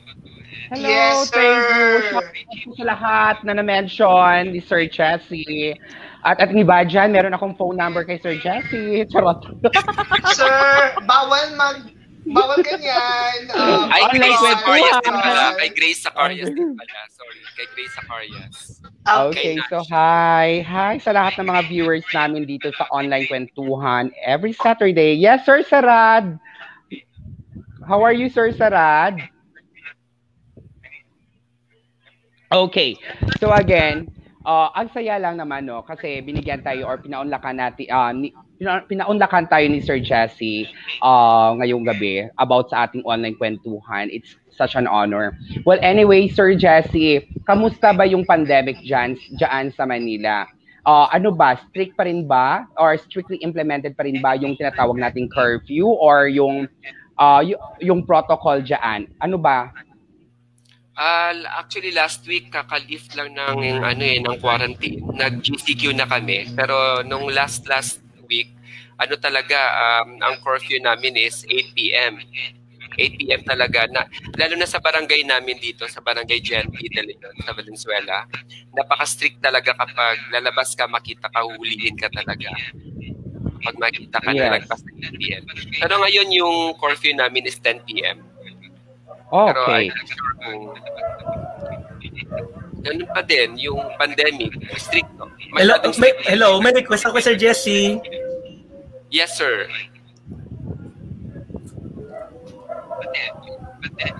[0.73, 1.89] Hello, Yes, thank you.
[2.01, 2.21] sir.
[2.65, 5.77] Po sa lahat na na-mention ni Sir Jesse.
[6.25, 9.05] At at ni ba dyan, meron akong phone number kay Sir Jesse.
[9.13, 9.37] Charot.
[10.33, 10.49] Sir,
[11.05, 11.93] bawal mag...
[12.25, 13.37] Bawal ganyan.
[13.53, 14.55] Um, Ay, Online Grace kwentuhan.
[14.55, 15.45] Zacarias din pala.
[15.53, 16.57] Kay Grace Zacarias Okay.
[16.57, 16.99] din pala.
[17.11, 17.39] Sorry.
[17.53, 18.55] Kay Grace Zacarias.
[19.03, 20.47] Okay, so hi.
[20.63, 25.13] Hi sa lahat ng mga viewers namin dito sa online kwentuhan every Saturday.
[25.13, 26.39] Yes, Sir Sarad.
[27.83, 29.19] How are you, Sir Sarad?
[32.53, 32.93] Okay.
[33.41, 34.13] So again,
[34.45, 38.29] uh, ang saya lang naman no kasi binigyan tayo or pinaunlakan natin uh, ni,
[38.61, 40.69] pina- pinaunlakan tayo ni Sir Jesse
[41.01, 44.13] uh, ngayong gabi about sa ating online kwentuhan.
[44.13, 45.33] It's such an honor.
[45.65, 50.45] Well, anyway, Sir Jesse, kamusta ba yung pandemic dyan, dyan sa Manila?
[50.85, 55.01] Uh, ano ba, strict pa rin ba or strictly implemented pa rin ba yung tinatawag
[55.01, 56.69] nating curfew or yung
[57.17, 59.09] uh, y- yung protocol dyan?
[59.25, 59.73] Ano ba?
[60.93, 65.01] Ah, actually last week kaka-lift lang ng ano eh ng quarantine.
[65.01, 66.53] Nag-GCQ na kami.
[66.53, 67.97] Pero nung last last
[68.29, 68.53] week,
[69.01, 72.13] ano talaga um, ang curfew namin is 8 PM.
[72.93, 74.05] 8 PM talaga na
[74.37, 78.29] lalo na sa barangay namin dito sa barangay GNP de Leon, sa Valenzuela.
[78.77, 82.53] Napaka-strict talaga kapag lalabas ka makita ka huhulihin ka talaga.
[83.65, 84.53] Pag makita ka na Yes.
[84.61, 85.43] lagpas ng 8 PM.
[85.81, 88.21] Pero ngayon yung curfew namin is 10 PM.
[89.33, 89.89] Pero Okay.
[89.89, 90.61] Not sure kung
[92.83, 95.09] ganun pa din, yung pandemic, strict.
[95.17, 95.25] No?
[95.57, 97.97] Hello, may, hello, may request ako Sir Jesse.
[99.09, 99.65] Yes, sir.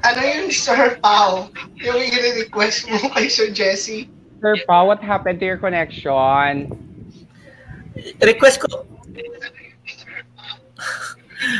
[0.03, 1.51] ano yung Sir Pao?
[1.83, 4.07] Yung i-request mo kay Sir Jesse?
[4.39, 6.71] Sir Pa, what happened to your connection?
[8.23, 8.87] Request ko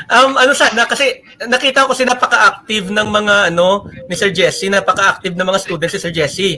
[0.07, 5.35] Um, ano sana, kasi nakita ko kasi napaka-active ng mga, ano, ni Sir Jesse, napaka-active
[5.35, 6.51] ng mga students si Sir Jesse.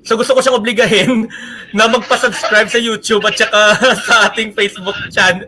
[0.00, 1.28] So gusto ko siyang obligahin
[1.76, 3.76] na magpa-subscribe sa YouTube at saka
[4.08, 5.44] sa ating Facebook chan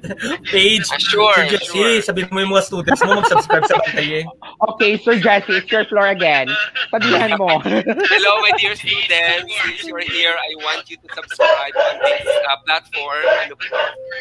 [0.53, 0.85] page.
[0.93, 2.05] Ah, sure, Sir Jesse, sure.
[2.05, 4.29] sabihin mo yung mga students mo mag-subscribe sa Bantaye.
[4.77, 6.53] Okay, Sir Jesse, it's your floor again.
[6.93, 7.65] Sabihan mo.
[8.13, 9.49] Hello, my dear students.
[9.49, 13.23] Since you're here, I want you to subscribe on this uh, platform.
[13.25, 13.55] Ano,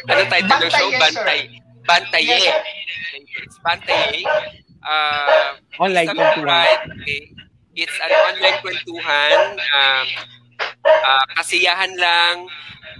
[0.08, 0.88] ano title ng show?
[0.96, 1.71] Bantay.
[1.86, 2.52] Bantaye.
[3.42, 4.24] It's Bantaye.
[4.82, 6.90] Uh, Online subscribe.
[7.00, 7.32] Okay.
[7.74, 9.56] It's an online kwentuhan.
[9.56, 10.06] Um,
[10.84, 12.44] uh, kasiyahan lang.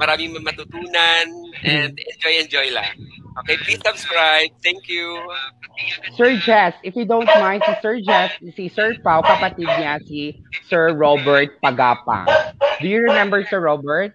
[0.01, 1.27] Maraming matutunan.
[1.61, 2.97] And enjoy, enjoy lang.
[3.45, 4.49] Okay, please subscribe.
[4.65, 5.21] Thank you.
[6.17, 10.37] Sir Jess, if you don't mind, si Sir Jess, si Sir Pao, kapatid niya si
[10.69, 12.29] Sir Robert Pagapang.
[12.81, 14.13] Do you remember Sir Robert?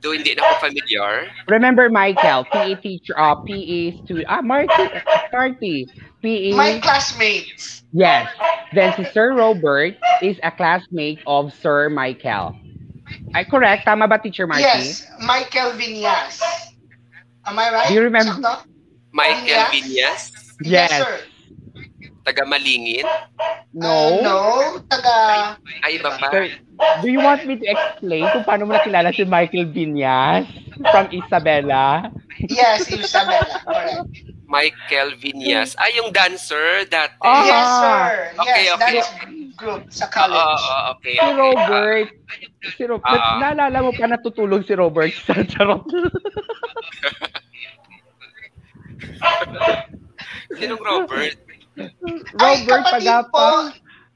[0.00, 1.28] Do hindi na ako familiar.
[1.48, 4.88] Remember Michael, PE teacher, uh, PE student, ah, Marty,
[5.32, 5.84] Marty,
[6.24, 6.56] PE.
[6.56, 7.84] My classmates.
[7.92, 8.32] Yes.
[8.72, 12.56] Then si Sir Robert is a classmate of Sir Michael.
[13.34, 13.84] Ay, correct?
[13.84, 14.62] Tama ba, Teacher Marty?
[14.62, 16.40] Yes, Michael Vinyas.
[17.44, 17.88] Am I right?
[17.88, 18.38] Do you remember-
[19.12, 20.30] Michael Vinyas?
[20.62, 20.90] Vinyas, Yes.
[20.94, 21.18] sir.
[22.30, 23.02] Taga Malingin.
[23.02, 24.22] Uh, No?
[24.22, 24.38] no,
[24.86, 25.54] taga...
[25.82, 26.30] Ay, iba pa.
[26.30, 26.50] Sir,
[27.02, 30.46] do you want me to explain kung paano mo nakilala si Michael Vinyas
[30.90, 32.10] from Isabela?
[32.50, 33.62] Yes, Isabela.
[33.62, 34.30] Correct.
[34.50, 35.78] Michael Vinyas.
[35.78, 37.14] Ay, yung dancer dati.
[37.22, 37.46] Ah.
[37.46, 38.06] Yes, sir.
[38.42, 38.94] Okay, yes, okay.
[38.98, 39.10] that's
[39.54, 40.34] group sa college?
[40.34, 41.14] oo, okay.
[41.14, 41.36] Si okay.
[41.38, 42.08] Robert.
[42.74, 43.22] Si Robert.
[43.22, 43.38] Ah.
[43.38, 45.86] naalala mo pa natutulog si Robert sa charot.
[49.22, 49.86] Ah,
[50.58, 51.49] sinong Robert?
[52.40, 53.30] Ay, Robert kapatid Pagapa.
[53.32, 53.46] po.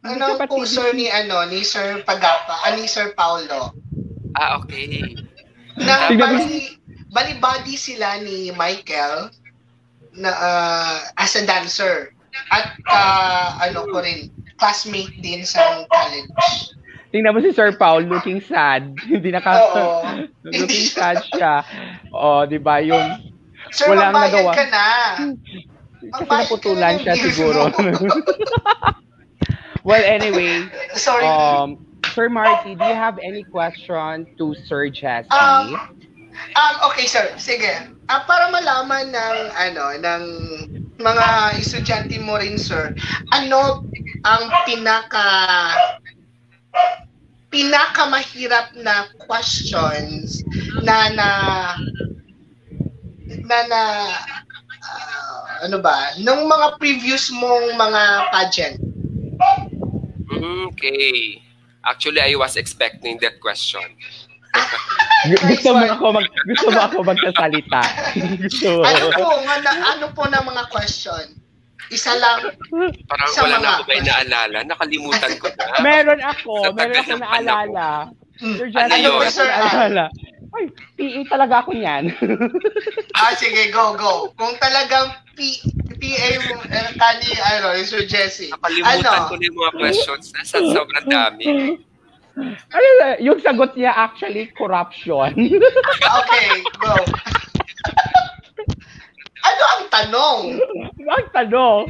[0.04, 3.72] Ano po, sir, ni, ano, ni Sir Pagapa, ah, ni Sir Paulo.
[4.36, 5.16] Ah, okay.
[5.80, 6.76] Na bali,
[7.08, 9.32] bali body sila ni Michael
[10.12, 12.12] na ah, as a dancer.
[12.52, 14.28] At ah, ano ko rin,
[14.60, 16.30] classmate din sa college.
[17.14, 18.90] Tingnan mo si Sir Paul looking sad.
[19.06, 20.02] Hindi naka Oo.
[20.50, 21.62] looking sad siya.
[22.10, 22.82] Oh, 'di ba?
[22.82, 23.30] Yung
[23.70, 24.52] Sir, Walang nagawa.
[24.52, 24.86] ka na.
[26.12, 27.70] kasi naputulan siya siguro.
[29.88, 31.24] well, anyway, Sorry.
[31.24, 31.80] um
[32.14, 35.26] Sir Marty, do you have any question to Sir Jesse?
[35.34, 35.74] Um,
[36.54, 37.30] Um, okay, sir.
[37.38, 37.94] Sige.
[38.10, 40.22] Ah, para malaman ng ano ng
[40.98, 41.26] mga
[41.62, 42.90] estudyante mo rin, sir.
[43.30, 43.86] Ano
[44.26, 45.22] ang pinaka
[47.54, 50.42] pinakamahirap na questions
[50.82, 51.30] na na
[53.46, 53.82] na na
[55.64, 58.78] ano ba nung mga previous mong mga pageant
[60.34, 61.40] Okay.
[61.84, 63.84] Actually, I was expecting that question.
[65.28, 67.82] Gu- gusto mo ako mag gusto mo ako magsasalita.
[68.44, 68.82] gusto mo.
[68.84, 71.24] ano po nga na, ano po na mga question
[71.92, 72.40] isa lang
[73.04, 74.58] Parang Sa wala mga na ako may naalala.
[74.64, 75.64] Nakalimutan ko na.
[75.84, 77.88] Meron ako, Sa meron ako ng naalala.
[78.40, 78.56] Mm.
[78.56, 79.20] Sir Jesse, Ano yun?
[79.28, 79.60] Sir Al?
[79.68, 80.04] naalala.
[80.54, 82.04] Ay, PE talaga ako niyan.
[83.14, 84.34] Ah, sige, go, go.
[84.34, 85.06] Kung talagang
[85.38, 85.62] P,
[86.02, 88.50] PA mo, eh, kani, ano, yung Sir Jesse.
[88.50, 89.30] Nakalimutan Ano?
[89.30, 90.24] ko na yung mga questions.
[90.34, 91.78] Nasa sobrang dami.
[92.74, 92.88] ano,
[93.22, 95.30] yung sagot niya actually corruption.
[96.18, 96.46] Okay,
[96.76, 96.90] go.
[99.48, 100.38] ano ang tanong?
[100.98, 101.82] Ang tanong,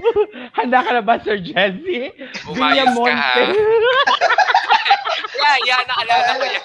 [0.52, 2.12] handa ka na ba, Sir Jesse?
[2.46, 3.34] Umayos ka, ha?
[5.34, 6.62] Yeah, yeah, naalala ko yan.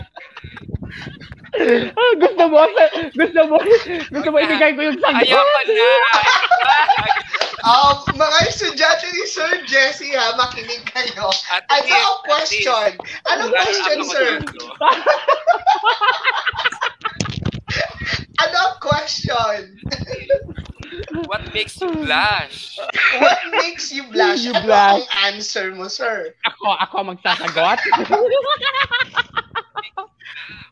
[1.52, 2.64] Ah, gusto mo,
[3.12, 3.60] gusto mo,
[4.08, 5.20] gusto mo ibigay ko yung sagot.
[5.20, 5.92] Ayoko na.
[7.62, 11.30] Um, mga estudyante ni Sir Jesse, ha, makinig kayo.
[11.52, 12.90] At Ano ang question?
[13.30, 14.30] Anong question, sir?
[18.42, 19.60] Ano ang question?
[21.32, 22.76] What makes you blush?
[23.16, 24.44] What makes you blush?
[24.44, 25.00] You ano blush.
[25.00, 26.36] ang answer mo, sir?
[26.44, 27.80] Ako, ako ang magsasagot.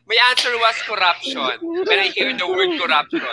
[0.05, 1.41] My answer was corruption.
[1.65, 3.25] When I hear the word corruption.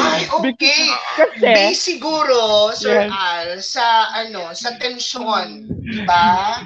[0.00, 0.86] Ay, okay.
[1.18, 3.12] Kasi, Based siguro, Sir Yes.
[3.12, 3.86] Al, sa
[4.16, 6.62] ano, sa tensyon, di ba?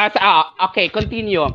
[0.00, 1.46] as, ah, okay, continue.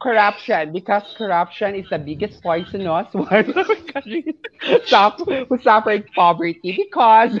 [0.00, 3.48] Corruption, because corruption is the biggest poisonous one
[4.86, 7.38] suffer, who suffering poverty because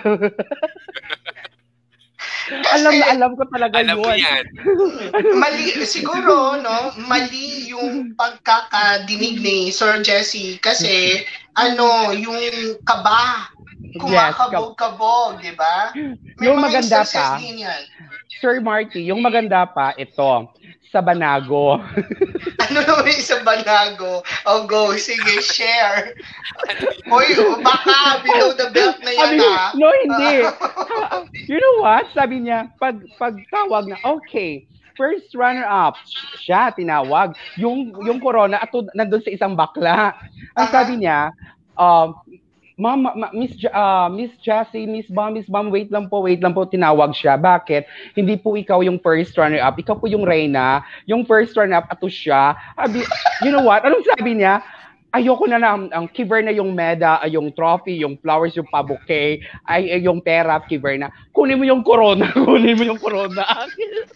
[2.48, 4.16] alam na alam ko talaga Alam yun.
[4.18, 4.44] yan.
[5.42, 11.26] Mali, siguro, no, mali yung pagkakadinig ni Sir Jesse kasi,
[11.58, 12.38] ano, yung
[12.86, 13.50] kaba,
[13.98, 15.90] kumakabog-kabog, di ba?
[16.38, 17.40] May Yung maganda pa.
[18.40, 20.52] Sir Marty, yung maganda pa, ito,
[20.90, 21.76] sa Banago.
[22.66, 24.26] Ano naman yung sa Banago?
[24.42, 24.90] Oh, go.
[24.98, 26.18] Sige, share.
[27.06, 27.30] Hoy,
[27.62, 29.70] baka below the belt na yan, ha?
[29.78, 30.42] no, hindi.
[31.50, 32.10] you know what?
[32.10, 34.66] Sabi niya, pag, pag tawag na, okay,
[34.98, 35.94] first runner-up,
[36.42, 37.38] siya tinawag.
[37.54, 40.18] Yung, yung corona, at nandun sa isang bakla.
[40.58, 41.30] Ang sabi niya,
[41.78, 42.18] um,
[42.76, 46.52] Ma'am, ma, Miss, ah, Miss Jessie, Miss Bam, Miss Bam, wait lang po, wait lang
[46.52, 47.40] po, tinawag siya.
[47.40, 47.88] Bakit?
[48.12, 52.52] Hindi po ikaw yung first runner-up, ikaw po yung Reyna, yung first runner-up, ato siya.
[52.76, 53.00] Sabi,
[53.40, 53.80] you know what?
[53.80, 54.60] Anong sabi niya?
[55.16, 59.40] ayoko na lang, ang kiver na yung meda, ay yung trophy, yung flowers, yung pabuke,
[59.64, 61.08] ay, ay yung pera, kiver na.
[61.32, 63.44] Kunin mo yung corona, kunin mo yung corona.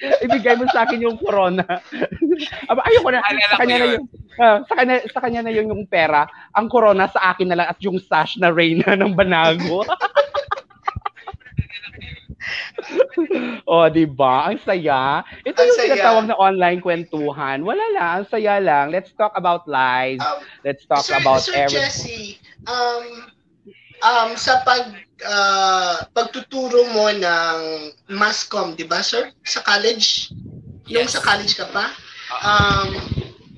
[0.00, 1.64] Ibigay mo sa akin yung corona.
[2.68, 3.20] Aba, ayoko na,
[3.52, 3.92] sa kanya na yun.
[4.00, 4.06] yung,
[4.40, 6.24] ah, sa kanya, sa kanya na yung, yung pera,
[6.56, 9.84] ang corona sa akin na lang at yung sash na Reyna ng Banago.
[13.68, 14.48] oh, di ba?
[14.50, 15.20] Ang saya.
[15.44, 15.88] Ito Ang yung saya.
[15.94, 17.60] tinatawag na online kwentuhan.
[17.62, 18.88] Wala lang, ang saya lang.
[18.88, 20.24] Let's talk about lives.
[20.24, 21.84] Um, Let's talk Sir, about Sir everything.
[21.84, 23.28] Jesse, um,
[24.02, 24.84] um, sa pag,
[25.24, 27.58] ah, pagtuturo mo ng
[28.10, 29.32] masscom, di ba, sir?
[29.44, 30.32] Sa college?
[30.90, 31.14] Nung Yes.
[31.14, 31.92] sa college ka pa?
[32.30, 32.90] Ah, Um,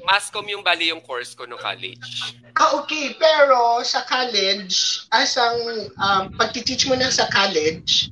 [0.03, 2.34] Mascom yung bali yung course ko no college.
[2.59, 3.14] ah, okay.
[3.14, 5.59] Pero sa college, as ang
[5.95, 8.11] um, pagtiteach mo na sa college,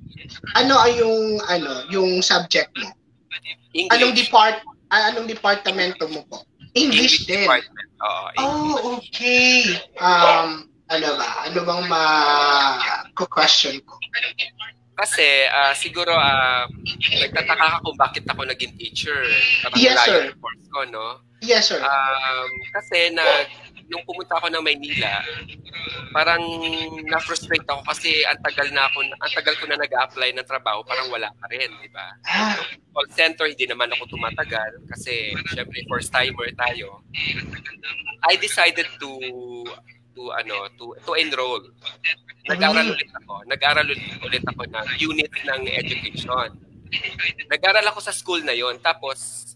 [0.54, 2.94] ano ay yung, ano, yung subject mo?
[3.74, 3.90] English.
[3.90, 4.62] Anong depart,
[4.94, 6.46] ah, anong departamento mo po?
[6.78, 7.42] English, din.
[7.42, 7.88] department.
[7.98, 8.46] Oo, English.
[8.46, 9.54] Oh, okay.
[9.98, 11.28] Um, ano ba?
[11.46, 12.02] Ano bang ma
[13.14, 13.94] question ko.
[14.98, 16.66] Kasi ah, siguro ah,
[17.08, 19.16] nagtataka ka kung bakit ako naging teacher.
[19.64, 20.34] Parang Yes, sir.
[20.42, 21.24] course ko, no?
[21.40, 21.80] Yes, sir.
[21.80, 23.24] Um, kasi na
[23.88, 25.24] nung pumunta ako ng Maynila,
[26.14, 26.38] parang
[27.10, 31.10] na-frustrate ako kasi ang tagal na ako, ang tagal ko na nag-apply ng trabaho, parang
[31.10, 32.06] wala pa rin, di ba?
[32.22, 32.54] Ah,
[32.94, 37.02] Call center, hindi naman ako tumatagal kasi syempre first timer tayo.
[38.30, 39.10] I decided to
[40.14, 41.62] to ano to to enroll.
[42.48, 43.34] Nag-aral ulit ako.
[43.46, 43.86] Nag-aral
[44.26, 46.50] ulit, ako ng unit ng education.
[47.46, 48.80] Nag-aral ako sa school na yon.
[48.82, 49.50] Tapos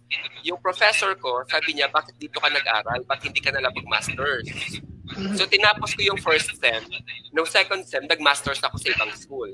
[0.46, 3.02] yung professor ko, sabi niya, bakit dito ka nag-aral?
[3.09, 4.46] Bakit hindi ka na lang mag-masters?
[5.36, 6.82] So tinapos ko yung first sem.
[7.34, 9.50] Nung second sem, nag-masters ako sa ibang school.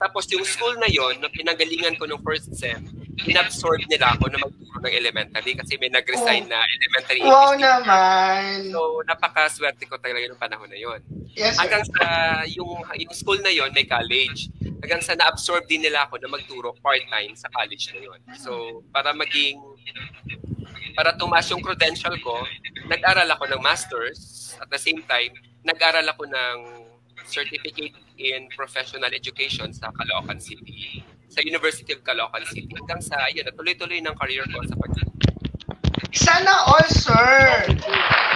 [0.00, 2.82] Tapos yung school na yon, na pinanggalingan ko nung first sem,
[3.26, 7.74] inabsorb nila ako na magturo ng elementary kasi may nag-resign na elementary wow English teacher.
[7.82, 8.46] naman.
[8.70, 11.00] So napakaswerte ko talaga yung panahon na yon.
[11.34, 11.66] Yes, sir.
[11.66, 12.04] Hanggang sa
[12.46, 14.52] yung, yung school na yon may college.
[14.78, 18.20] Hanggang sa na-absorb din nila ako na magturo part-time sa college na yon.
[18.38, 19.58] So para maging
[20.94, 22.42] para tumaas yung credential ko,
[22.90, 24.54] nag-aral ako ng masters.
[24.58, 26.56] At the same time, nag-aral ako ng
[27.28, 31.04] certificate in professional education sa Caloocan City.
[31.38, 32.66] Sa University of Caloocan City.
[32.74, 34.90] Hanggang sa, yun, natuloy-tuloy ng career ko sa pag
[36.10, 37.62] Sana all, sir.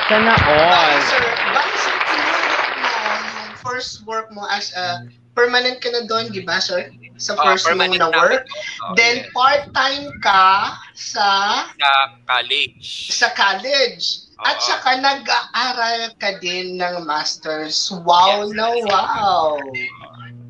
[0.06, 1.02] Sana all.
[1.10, 1.24] sir.
[1.50, 5.02] Bali, sir, tinuloy mo yung first work mo as a
[5.34, 6.94] permanent ka na doon, di ba, sir?
[7.18, 8.46] Sa Ah, first mo permanent na work.
[8.86, 9.34] Oh, Then, yes.
[9.34, 11.26] part-time ka sa
[11.74, 11.90] sa
[12.30, 12.86] college.
[13.10, 14.30] sa college.
[14.46, 14.66] At Oo.
[14.74, 17.90] saka nag-aaral ka din ng masters.
[18.06, 18.86] Wow Yes, na yes.
[18.86, 19.54] wow.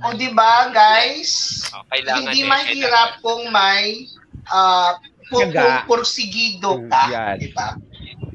[0.03, 1.63] O di ba, guys?
[1.71, 2.83] Oh, kailangan Hindi eh, mahirap
[3.17, 3.23] kailangan.
[3.23, 3.85] kung may
[4.49, 4.91] uh,
[5.29, 5.61] kung, Tiyaga.
[5.61, 7.03] kung porsigido ka.
[7.03, 7.37] Mm, yan.
[7.39, 7.69] Di ba?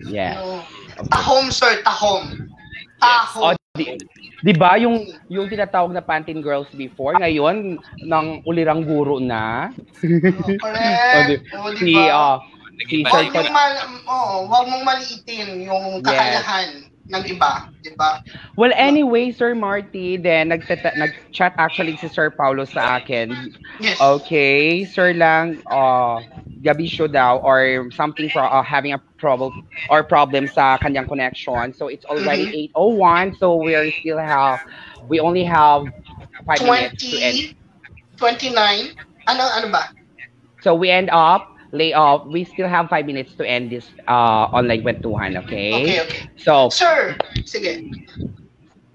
[0.07, 0.33] Yeah.
[0.37, 0.65] Yung-
[1.07, 2.49] Tahom, sir, tahom.
[2.97, 3.53] Tahom.
[3.77, 3.93] di,
[4.41, 9.69] di ba yung yung tinatawag na Pantin Girls before, ngayon nang ulirang guro na.
[9.69, 11.45] Oh, correct.
[11.53, 12.09] O, di Si ba?
[12.09, 12.35] ah,
[12.79, 13.73] si Huwag Sir mong, mal,
[14.05, 16.41] oo, huwag mong maliitin yung Yes.
[17.07, 17.71] Ng iba.
[17.79, 18.19] Di ba?
[18.59, 23.55] Well, anyway, Sir Marty, then nagtata- nag-chat actually si Sir Paulo sa akin.
[23.79, 23.99] Yes.
[24.01, 26.19] Okay, sir lang, uh,
[26.61, 29.55] gabi show daw or something for uh, having a trouble
[29.89, 31.71] or problem sa kanyang connection.
[31.73, 34.59] So it's already 8:01, so we are still have
[35.07, 35.87] we only have
[36.45, 37.55] 5 minutes to end.
[38.17, 38.95] 20, 29.
[39.27, 39.91] Ano, ano ba?
[40.61, 42.25] So we end up lay off.
[42.27, 45.99] We still have 5 minutes to end this uh online kwentuhan, Okay, okay?
[46.03, 46.21] okay.
[46.39, 47.87] So Sir, sige.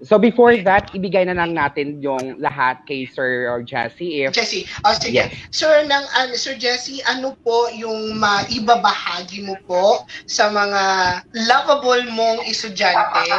[0.03, 4.67] so before that, ibigay na lang natin yung lahat kay Sir or Jessie if Jesse,
[4.83, 5.15] oh, sige.
[5.15, 5.31] Yes.
[5.55, 10.81] Sir, ng, ano, Sir Jesse, ano po yung maibabahagi mo po sa mga
[11.47, 13.31] lovable mong estudyante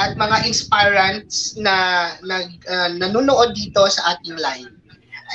[0.00, 4.72] at mga inspirants na nag, uh, nanonood dito sa ating live?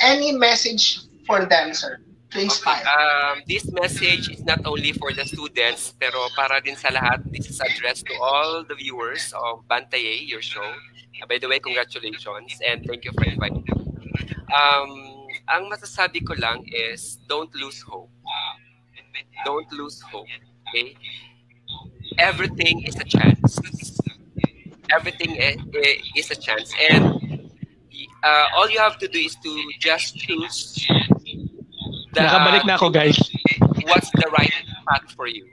[0.02, 2.00] Any message for them, sir,
[2.32, 2.82] to inspire?
[2.86, 7.22] Um, this message is not only for the students, pero para din sa lahat.
[7.30, 10.64] This is addressed to all the viewers of Bantaye, your show.
[10.64, 13.74] Uh, by the way, congratulations and thank you for inviting me.
[14.52, 14.90] Um,
[15.48, 18.10] ang masasabi ko lang is don't lose hope.
[19.44, 20.28] Don't lose hope.
[20.68, 20.96] Okay?
[22.18, 23.60] Everything is a chance.
[24.92, 25.36] Everything
[26.16, 26.72] is a chance.
[26.90, 27.48] And
[28.22, 30.86] uh, all you have to do is to just choose
[32.14, 33.16] the, Nakabalik na ako, guys.
[33.88, 34.52] what's the right
[34.88, 35.46] path for you.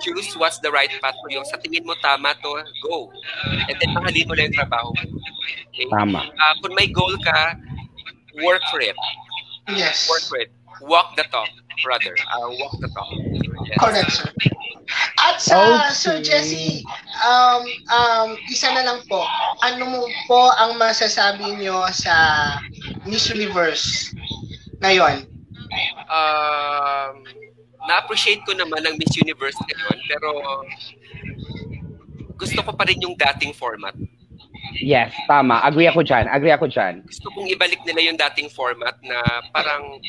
[0.00, 1.42] Choose what's the right path for you.
[1.50, 2.52] Sa tingin mo tama to,
[2.86, 3.10] go.
[3.68, 5.04] And then mahalin mo lang yung trabaho mo.
[5.74, 5.86] Okay?
[5.90, 6.30] tama.
[6.30, 7.58] Uh, kung may goal ka,
[8.42, 8.94] work for it.
[9.70, 10.06] Yes.
[10.10, 10.50] Work for it.
[10.82, 11.48] Walk the talk,
[11.82, 12.14] brother.
[12.34, 13.10] Uh, walk the talk.
[13.66, 13.78] Yes.
[13.78, 14.30] Correct, sir.
[15.16, 15.94] At sa Okay.
[15.96, 16.84] Sir Jesse,
[17.24, 19.24] um, um, isa na lang po,
[19.64, 22.14] ano mo po ang masasabi nyo sa
[23.08, 24.12] Miss Universe
[24.84, 25.24] ngayon?
[26.08, 27.14] Um,
[27.84, 30.28] na-appreciate ko naman ang Miss Universe ngayon, pero
[32.34, 33.94] gusto ko pa rin yung dating format.
[34.80, 35.62] Yes, tama.
[35.62, 36.26] Agree ako dyan.
[36.26, 37.04] Agree ako dyan.
[37.06, 39.22] Gusto kong ibalik nila yung dating format na
[39.54, 40.00] parang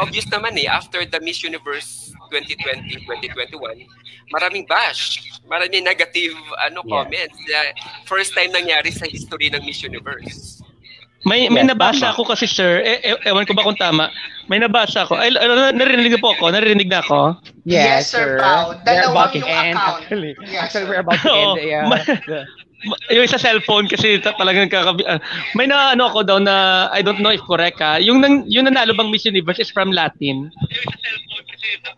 [0.00, 3.52] obvious naman eh, after the Miss Universe 2020-2021,
[4.32, 6.32] maraming bash, maraming negative
[6.64, 7.04] ano Yeah.
[7.04, 7.36] comments.
[8.08, 10.61] First time nangyari sa history ng Miss Universe.
[11.22, 12.12] May may Yes, nabasa tama.
[12.12, 14.10] ako kasi sir, e- e- ewan ko ba kung tama.
[14.50, 15.14] May nabasa ako.
[15.14, 17.38] Ay, ano, narinig po ako, narinig na ako.
[17.62, 18.74] Yes, Sir Pao.
[18.74, 20.02] We're Dalawang about to yung end, account.
[20.02, 20.90] Actually, Yes, actually sir.
[20.90, 21.56] we're about to end.
[21.62, 21.86] Yeah.
[21.86, 22.02] Ma-
[22.82, 25.22] Ma- yung sa cellphone kasi ta- talagang kakabi ah,
[25.54, 28.66] may na ano ako daw na I don't know if correct ha yung nang yung
[28.66, 30.50] nanalo bang Miss Universe is from Latin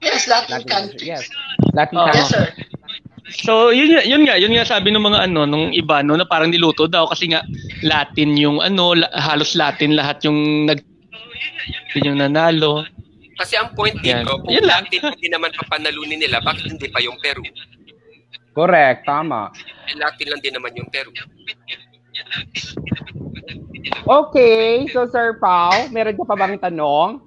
[0.05, 1.03] Yes, Latin Latin, countries.
[1.03, 1.25] yes.
[1.72, 2.05] Latin Oo.
[2.12, 2.37] Yes, country.
[2.37, 2.45] sir.
[3.33, 6.53] So, yun, yun nga, yun nga sabi ng mga ano, nung iba, no, na parang
[6.53, 7.41] niluto daw kasi nga
[7.81, 10.85] Latin yung ano, la- halos Latin lahat yung nag
[12.05, 12.85] yung nanalo.
[13.41, 14.29] Kasi ang point Yan.
[14.29, 14.85] dito, kung Yun lang.
[14.85, 17.41] Latin hindi naman papanalunin nila, bakit hindi pa yung Peru?
[18.53, 19.49] Correct, tama.
[19.89, 21.11] Eh, Latin lang din naman yung Peru.
[24.05, 27.25] Okay, so Sir Pao, meron ka pa bang tanong?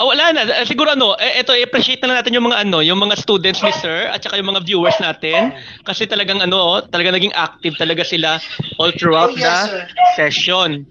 [0.00, 0.48] Ah, wala na.
[0.48, 3.60] Ah, Siguro ano, eh, ito, i-appreciate na lang natin yung mga ano, yung mga students
[3.60, 5.52] ni Sir at saka yung mga viewers natin.
[5.84, 8.40] Kasi talagang ano, oh, talagang naging active talaga sila
[8.80, 9.84] all throughout Oh, yes, the sir.
[10.16, 10.88] session.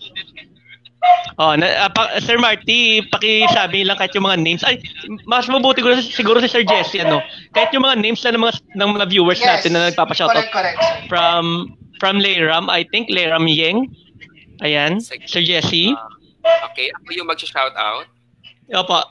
[1.40, 4.62] Oh, na, ah, pa- Sir Marty, pakisabi lang kahit yung mga names.
[4.62, 4.78] Ay,
[5.26, 7.24] mas mabuti ko siguro si Sir Jesse ano.
[7.50, 9.48] Kahit yung mga names na ng mga ng mga viewers Yes.
[9.58, 10.78] natin na nagpapa-shoutout Correct, correct.
[10.78, 11.10] sir.
[11.10, 13.90] from from Leiram, I think Leiram Yeng.
[14.60, 15.24] Ayan, Sige.
[15.26, 15.96] Sir Jesse.
[16.70, 18.06] Okay, ako yung mag-shout out.
[18.70, 19.02] Opo.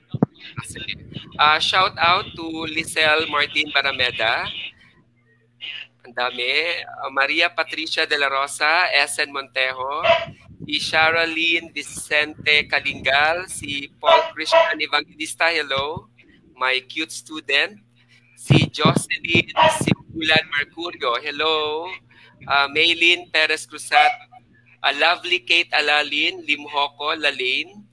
[1.34, 4.46] Ah, shout out to Lisel Martin Barameda.
[6.06, 6.78] Ang dami.
[6.86, 10.06] Ah, Maria Patricia de la Rosa, SN Montejo,
[10.62, 16.06] si Sharaline Vicente Kalingal, si Paul Christian Evangelista, hello,
[16.54, 17.82] my cute student,
[18.38, 19.50] si Jocelyn
[19.82, 21.90] Sibulan Mercurio, hello,
[22.46, 24.22] uh, Maylin Perez Cruzat,
[24.86, 27.87] a lovely Kate Alalin, Limhoco, Lalaine,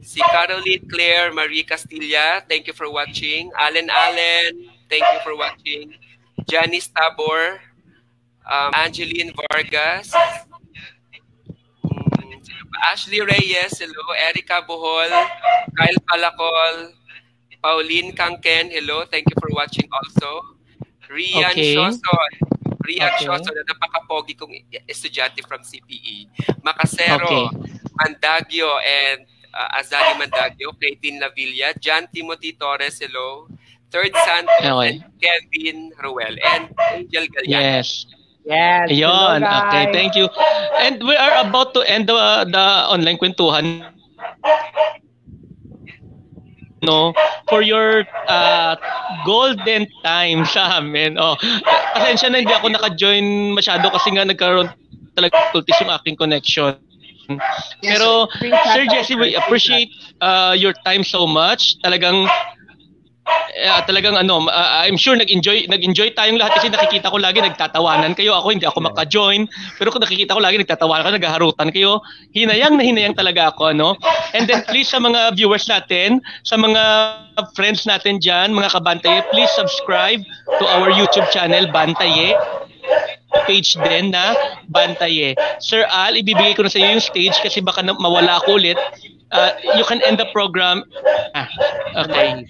[0.00, 3.50] Si Caroline Claire Marie Castilla, thank you for watching.
[3.58, 5.94] Allen Allen, thank you for watching.
[6.48, 7.60] Janice Tabor,
[8.48, 10.40] um, Angeline Vargas, ba?
[12.90, 14.16] Ashley Reyes, hello.
[14.16, 15.10] Erica Bohol,
[15.76, 16.92] Kyle Palacol,
[17.62, 19.04] Pauline Kangken, hello.
[19.04, 20.56] Thank you for watching also.
[21.10, 21.74] Rian Okay.
[21.76, 22.30] Shoson,
[22.86, 23.26] Rian Okay.
[23.28, 24.54] Shoson, na napaka-pogi kong
[24.88, 26.30] estudyante from CPE.
[26.64, 27.46] Macasero, Okay.
[28.00, 33.48] Mandagyo, and uh, Azali Mandagyo, Clayton Lavilla, John Timothy Torres, hello.
[33.90, 35.02] Third Santos, Okay.
[35.02, 37.58] and Kevin Ruel, and Angel Galliano.
[37.58, 38.06] Yes.
[38.46, 38.86] Yes.
[38.86, 39.94] hello, Ayun, okay, guys.
[39.94, 40.30] thank you.
[40.78, 42.14] And we are about to end the,
[42.46, 43.90] the online kwentuhan.
[46.80, 47.12] No,
[47.50, 48.72] for your uh,
[49.28, 51.20] golden time sa amin.
[51.20, 51.36] Oh,
[51.92, 54.72] pasensya na hindi ako naka-join masyado kasi nga nagkaroon
[55.12, 56.72] talaga difficulties yung aking connection.
[57.82, 58.50] Yes, Pero sir.
[58.74, 59.92] Sir Jesse, we appreciate
[60.24, 61.78] uh, your time so much.
[61.84, 62.26] Talagang
[63.54, 68.14] eh, talagang ano, uh, I'm sure nag-enjoy nag-enjoy tayong lahat kasi nakikita ko lagi nagtatawanan
[68.16, 68.34] kayo.
[68.38, 69.46] Ako hindi ako maka-join,
[69.78, 71.92] pero kung nakikita ko lagi nagtatawanan kayo, naghaharutan kayo.
[72.34, 73.94] Hinayang na hinayang talaga ako, ano?
[74.34, 76.82] And then please sa mga viewers natin, sa mga
[77.54, 80.22] friends natin diyan, mga kabantaye, please subscribe
[80.58, 82.34] to our YouTube channel Bantaye
[83.46, 84.34] page din na
[84.68, 85.34] Bantaye.
[85.58, 88.78] Sir Al, ibibigay ko na sa iyo yung stage kasi baka na, mawala ako ulit.
[89.30, 90.82] Uh, you can end the program.
[91.34, 91.46] Ah,
[92.06, 92.46] okay.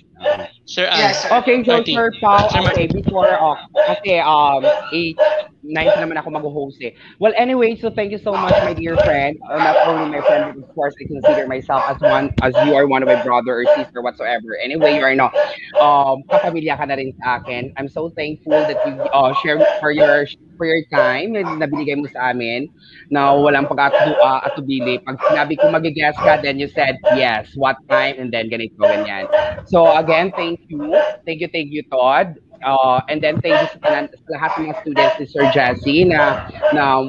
[0.65, 0.99] Sir Al.
[0.99, 1.29] Yes, sir.
[1.41, 1.95] Okay, so Marty.
[1.95, 3.57] Sir Pao, Sir okay, before, oh,
[3.89, 5.17] kasi um, 8,
[5.65, 6.93] 9 pa naman ako mag-host eh.
[7.19, 9.37] Well, anyway, so thank you so much, my dear friend.
[9.49, 12.77] Uh, not only my friend, but of course, I consider myself as one, as you
[12.77, 14.57] are one of my brother or sister whatsoever.
[14.63, 15.33] Anyway, you are not,
[15.81, 17.73] um, kapamilya ka na rin sa akin.
[17.77, 20.29] I'm so thankful that you uh, share for your
[20.61, 22.71] for your time na nabinigay mo sa amin
[23.11, 25.03] na walang pag-atubili.
[25.03, 29.27] Pag sinabi ko mag-guess ka, then you said yes, what time, and then ganito, ganyan.
[29.67, 30.95] So again, thank you.
[31.27, 32.39] Thank you, thank you, Todd.
[32.61, 35.99] Uh, and then thank you sa, tanan- sa lahat ng mga students ni Sir Jazzy
[36.05, 36.45] na,
[36.77, 37.09] na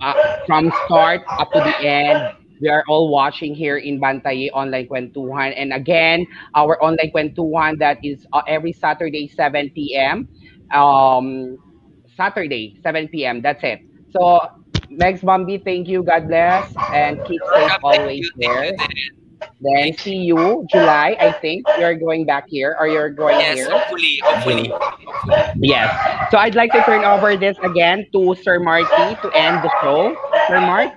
[0.00, 4.86] uh, from start up to the end, we are all watching here in Bantaye Online
[4.86, 5.52] Kwentuhan.
[5.58, 10.28] And again, our online kwentuhan that is uh, every Saturday, 7 p.m.
[10.70, 11.58] Um,
[12.16, 13.42] Saturday, 7 p.m.
[13.42, 13.80] That's it.
[14.10, 14.40] So,
[14.90, 16.02] Megs Bambi, thank you.
[16.02, 16.72] God bless.
[16.92, 18.72] And keep safe always you, there.
[19.60, 21.64] Then see you July, I think.
[21.78, 23.70] You're going back here or you're going Yes, here.
[23.70, 24.72] hopefully, hopefully.
[25.56, 26.30] Yes.
[26.30, 28.86] So I'd like to turn over this again to Sir Marty
[29.22, 30.16] to end the show.
[30.48, 30.92] Sir Mark?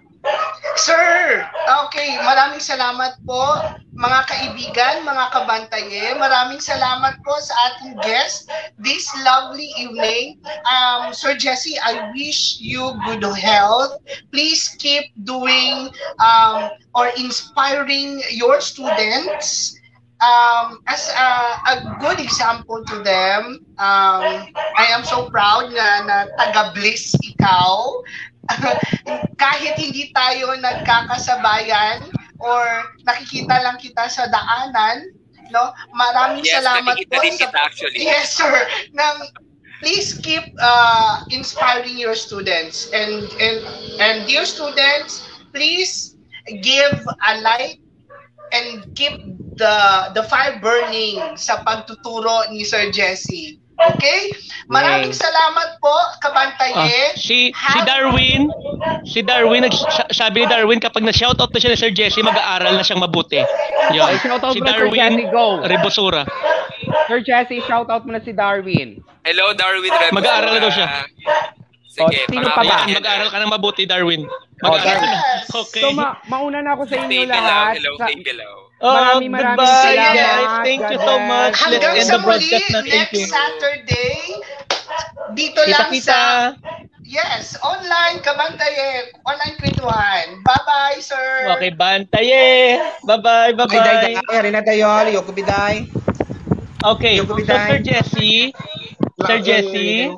[0.75, 1.47] Sir,
[1.87, 3.63] okay, maraming salamat po
[3.95, 6.11] mga kaibigan, mga kabantaye.
[6.19, 10.35] Maraming salamat po sa ating guest this lovely evening.
[10.67, 13.95] Um, Sir Jesse, I wish you good health.
[14.35, 19.79] Please keep doing um, or inspiring your students
[20.19, 21.29] um, as a,
[21.71, 23.63] a good example to them.
[23.79, 28.03] Um, I am so proud na, na taga-bliss ikaw.
[29.41, 32.05] kahit hindi tayo nagkakasabayan
[32.39, 32.63] or
[33.07, 35.11] nakikita lang kita sa daanan,
[35.49, 35.71] no?
[35.95, 38.05] Maraming Yes, salamat po din kita actually.
[38.05, 38.53] Yes, sir.
[38.93, 39.29] Nang
[39.79, 43.57] please keep uh, inspiring your students and and
[43.99, 46.15] and dear students, please
[46.61, 47.81] give a light
[48.53, 49.19] and keep
[49.57, 49.75] the
[50.13, 53.59] the fire burning sa pagtuturo ni Sir Jesse.
[53.75, 54.31] Okay?
[54.65, 55.91] Maraming salamat po,
[56.23, 56.73] Kabantaye.
[56.73, 58.47] Ah, si si Darwin,
[59.03, 59.75] si Darwin nag
[60.09, 63.43] sabi ni Darwin kapag na-shoutout na siya ni Sir Jesse, mag-aaral na siyang mabuti.
[63.91, 64.07] Yun.
[64.07, 65.59] Ay, shoutout Si na, Darwin Jesse, go.
[65.61, 66.23] Rebosura.
[67.05, 69.03] Sir Jesse, shoutout mo na si Darwin.
[69.21, 70.15] Hello, Darwin Rebus.
[70.15, 70.87] Mag-aaral na daw siya.
[71.85, 72.91] Sige, O, sino pangalan pa ba?
[72.91, 74.23] Mag-aaral ka ng mabuti, Darwin.
[74.63, 75.19] Oh, Mag-aaral na.
[75.19, 75.51] Yes.
[75.51, 75.83] Okay.
[75.83, 77.75] So, ma mauna na ako sa inyo lahat.
[77.77, 78.49] hello, Sa- hello.
[78.81, 80.15] Oh, Maraming maraming goodbye, salamat.
[80.15, 80.51] guys.
[80.67, 81.55] Thank you so God much.
[81.55, 81.63] bless.
[81.71, 82.81] Let's Hanggang end sa the muli, broadcast na.
[82.83, 83.27] Thank next you.
[83.31, 84.19] Saturday,
[85.33, 86.11] dito lang Kita-kita.
[86.11, 86.19] sa,
[87.01, 90.25] yes, online, Kabantaye, online kwentuhan.
[90.43, 91.55] Bye-bye, sir.
[91.55, 92.77] Okay, bantaye.
[93.03, 94.13] Bye-bye, Ay, day, bye-bye.
[94.27, 95.87] day, Rina Dayol, Yoko Biday.
[96.83, 97.65] Okay, so.
[97.65, 98.53] Sir Jesse,
[99.25, 100.11] Sir Jesse,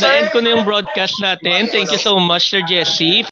[0.00, 1.68] na-end ko na yung broadcast natin.
[1.70, 3.22] Thank you so much, Sir Jesse.